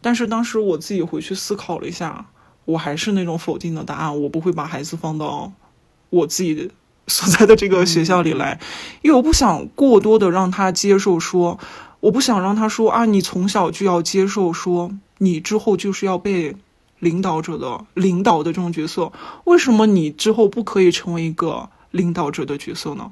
[0.00, 2.26] 但是当时我自己回去思考了一下，
[2.64, 5.52] 我还是那种否定的答案，我不会把孩子放到
[6.10, 6.70] 我自己
[7.06, 8.60] 所在的这个学校里来，
[9.02, 11.58] 因为我不想过多的让他接受说。
[12.00, 16.54] 我不想让他说啊，你从小就要接受说，你之后就是要被
[16.98, 19.10] 领导者的领导的这种角色。
[19.44, 23.10] 为什么你之后不可以成为一个领导者的角色呢？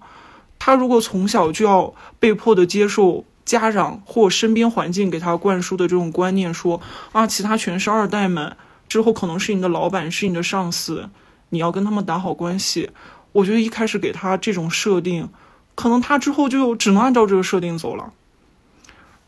[0.58, 6.78] 他如果从小就要被迫的接受家长或身边环境给他灌输的这种观念，说
[7.12, 8.54] 啊，其他全是二代们，
[8.92, 11.08] 之后可能是你的老板，是你的上司，
[11.48, 12.90] 你要跟他们打好关系。
[13.32, 15.30] 我觉得一开始给他这种设定，
[15.74, 18.12] 可能他之后就只能按照这个设定走了。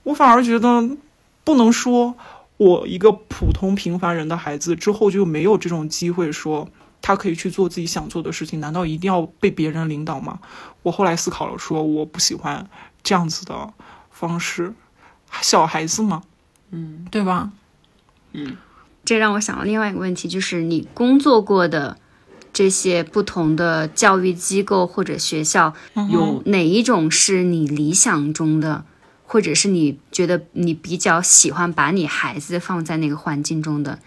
[0.03, 0.91] 我反而觉得，
[1.45, 2.15] 不能说
[2.59, 6.69] 我一个普通平凡人的孩子之后就没有这种机会，说
[7.01, 8.61] 他可以去做自己想做的事情。
[8.61, 10.41] 难道一定要被别人领导吗？
[10.83, 12.69] 我后来思考了，说我不喜欢
[13.03, 13.73] 这样子的
[14.11, 14.75] 方式。
[15.41, 16.23] 小孩子嘛，
[16.71, 17.51] 嗯，对吧？
[18.33, 18.59] 嗯，
[19.05, 21.97] 这让我想到另外一个问题，就是你工作过的
[22.53, 25.75] 这些不同的教育机构或者学校，
[26.11, 28.85] 有哪一种是你理想中的？
[29.27, 33.99] 或者是你觉得你比较喜欢把你孩子放在那个环境中的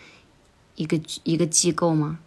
[0.76, 2.20] 一个一个机构吗？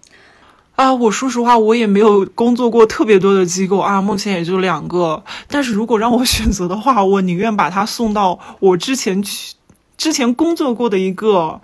[0.74, 5.22] 啊，我说实话，我也没有工作过特别多的机构啊，目前也就两个。
[5.48, 9.54] 但是如果让我选择的话，我宁愿把他送到我之前去
[9.96, 11.60] 之前工作过的一个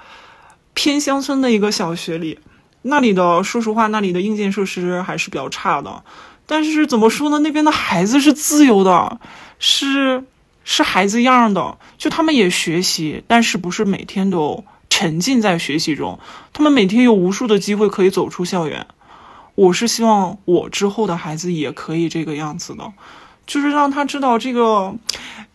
[0.76, 2.38] 偏乡村的一个小学里。
[2.82, 6.04] 那里的说实话，那里的硬件设施还是比较差的。
[6.46, 7.40] 但是怎么说呢？
[7.40, 9.18] 那边的孩子是自由的，
[9.58, 10.22] 是。
[10.68, 16.18] 是孩子样的，就他们也学习，但是不是每天都沉浸在学习中。
[16.52, 18.84] 他们每天有无数的机会可以走出校园。
[19.54, 22.92] 我是希望我之后的孩子也可以这个样子的，
[23.46, 24.92] 就是让他知道，这个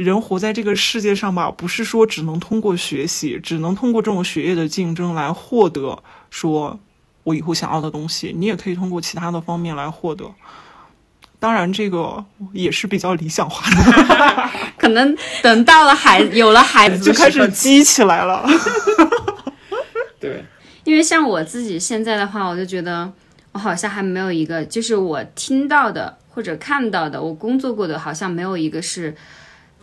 [0.04, 6.80] 人活在这个世界上吧，不是说只能通过学习，只能通过这种学业的竞争来获得，说
[7.24, 10.32] 我以后想要的东西，你也可以通过其他的方面来获得。
[11.40, 12.24] 当然，这个
[12.54, 18.48] 也是比较理想化的， 可能等到了孩有了孩子就开始激起来了。
[20.22, 20.46] 对，
[20.84, 23.12] 因为像我自己现在的话，我就觉得
[23.54, 29.16] 我好像还没有一个，就是我听到的或者看到的，我工作过的，好像没有一个是，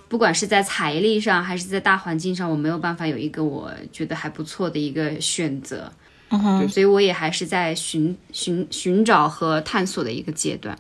[0.09, 5.93] 不管是在财力上还是在大环境上，我没有办法有一个我觉得还不错的一个选择。
[6.31, 10.79] 嗯哼，所以我也还是在寻寻寻找和探索的一个阶段。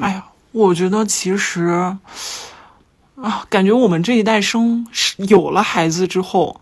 [0.00, 4.86] 哎呀，我觉得其实啊，感觉我们这一代生
[5.28, 6.60] 有了孩子之后，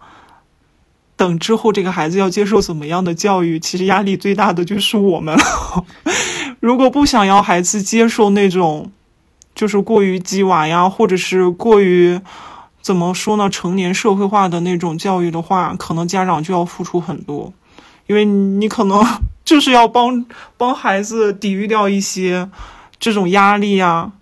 [1.16, 5.34] 等之后这个孩子要接受怎么样的教育，其实压力最大的就是我们。
[6.60, 8.92] 如果不想要孩子接受那种
[9.60, 12.18] 就是过于鸡娃呀，或者是过于
[12.80, 17.52] 怎么说呢，成年社会化的那种教育的话，可能家长就要付出很多，
[18.06, 19.04] 因为你可能
[19.44, 20.24] 就是要帮
[20.56, 22.48] 帮孩子抵御掉一些。
[22.98, 24.12] 这种压力呀，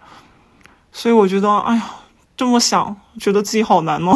[0.93, 1.91] 所以我觉得，哎呀，
[2.37, 4.13] 这么想，觉得自己好难哦。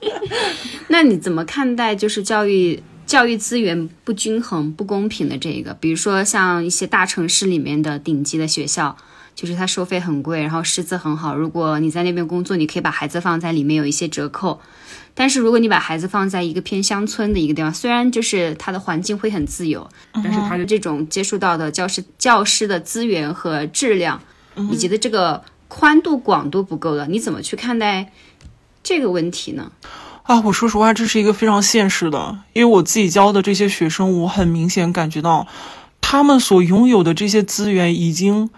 [0.88, 5.72] 那你怎么看待就是教育教育资源不均衡、不公平的这个？
[5.74, 8.96] 比如说像一些大城市里面的顶级的学校，
[9.40, 11.34] 就是它收费很贵，然后师资很好。
[11.34, 14.60] 如果你在那边工作，你可以把孩子放在里面有一些折扣。
[15.14, 24.20] 但是如果你把孩子放在一个偏乡村的一个地方，虽然就是他的环境会很自由，但是他的这种接触到的教师教师的资源和质量，
[24.70, 28.12] 以及的这个宽度广度不够了，你怎么去看待
[28.82, 29.72] 这个问题呢？
[30.24, 35.46] 啊，我说实话，这是一个非常现实的，因为我自己教的这些学生，我很明显感觉到
[36.02, 38.50] 他们所拥有的这些资源已经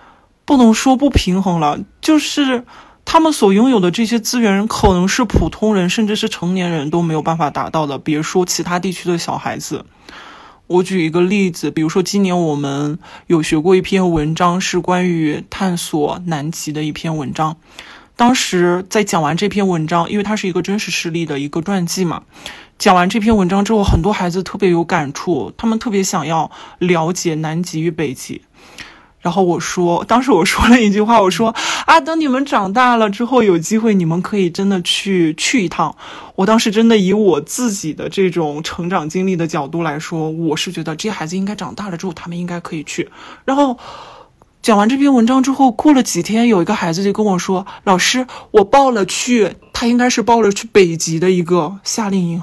[0.44, 2.64] 不能说不平衡了，就是
[3.04, 9.84] 他们所拥有的这些资源可能是普通人甚至是成年人都没有办法达到的，别说其他地区的小孩子。
[10.68, 17.56] 我举一个例子，比如说今年我们有学过一篇文章，是关于探索南极的一篇文章。
[18.16, 22.22] 当时在讲完这篇文章，因为它是一个真实事例的一个传记嘛。
[22.78, 28.42] 讲完这篇文章之后，很多孩子特别有感触，他们特别想要了解南极与北极。
[29.22, 31.54] 然后我说，当时我说了一句话，我说
[31.86, 35.96] 啊，等你们长大了之后，有机会你们可以真的去去一趟。
[36.34, 43.08] 我当时真的以我自己的这种成长经历的角度来说，我是觉得这些孩子应该长大了之后，他们应该可以去。
[43.44, 43.78] 然后
[44.60, 52.42] 讲完这篇文章之后，过了几天，有一个孩子就跟我说：“老师，我报了去。”他应该是报了去北极的一个夏令营，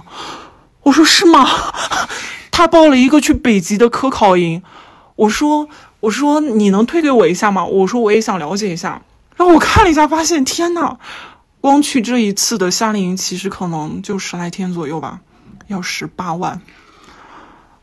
[0.84, 1.47] 我说是吗？
[2.51, 4.61] 他报了一个去北极的科考营，
[5.15, 5.69] 我说
[6.00, 7.66] 我说你能推给我一下吗？
[7.66, 9.02] 我说我也想了解一下。
[9.36, 10.97] 然后我看了一下，发现天呐，
[11.62, 15.22] 光去这一次的夏令营其实可能就十来天左右吧，
[15.68, 16.62] 要十八万。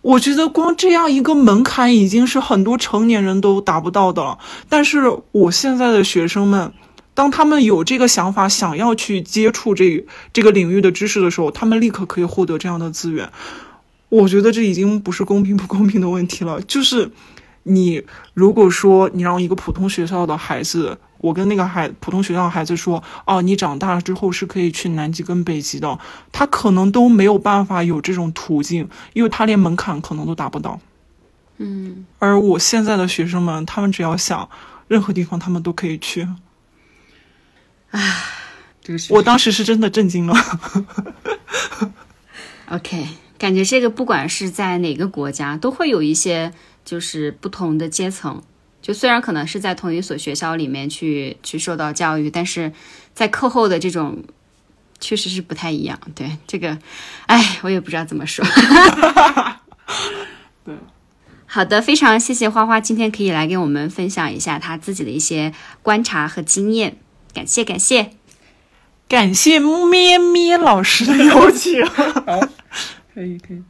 [0.02, 4.38] 我觉得光这样一个门槛已经是很多成年人都达不到的了。
[4.68, 5.02] 但是
[5.32, 6.72] 我现在的学生们。
[7.14, 10.04] 当他们有这个想法，想要去接触这
[10.34, 13.30] 这个领域的知识的时候，他们立刻可以获得这样的资源。
[14.10, 16.60] 我觉得这已经不是公平不公平的问题了。
[16.60, 17.10] 就是
[17.68, 18.02] 你
[18.32, 25.98] 如果说你让一个普通学校的孩子，我跟那个孩普通学校的孩子说，哦，你长大了之后是可以去南极跟北极的，
[26.30, 30.78] 他可能都没有办法有这种途径，因为他连门槛可能都达不到。
[31.58, 34.48] 嗯，而我现在的学生们，他们只要想，
[34.86, 36.28] 任何地方他们都可以去。
[37.90, 38.00] 啊，
[38.82, 40.36] 这个是我当时是真的震惊了。
[42.70, 43.08] OK，
[43.38, 46.52] 感觉这个不管是在哪个国家，都会有一些
[46.86, 48.42] 就是不同的阶层。
[48.80, 52.72] 就虽然可能是在同一所学校里面去去受到教育，但是
[53.12, 54.24] 在课后的这种
[55.00, 55.98] 确实是不太一样。
[56.14, 56.78] 对这个，
[57.26, 58.44] 哎，我也不知道怎么说。
[60.64, 60.74] 对，
[61.46, 66.96] 好的，非常谢谢花花今天可以来给我们分享一下他自己的一些观察和经验，
[67.34, 68.12] 感谢感谢。
[69.08, 71.86] 感谢咩咩老师的邀请。
[71.86, 72.40] 好，
[73.14, 73.62] 可以可以。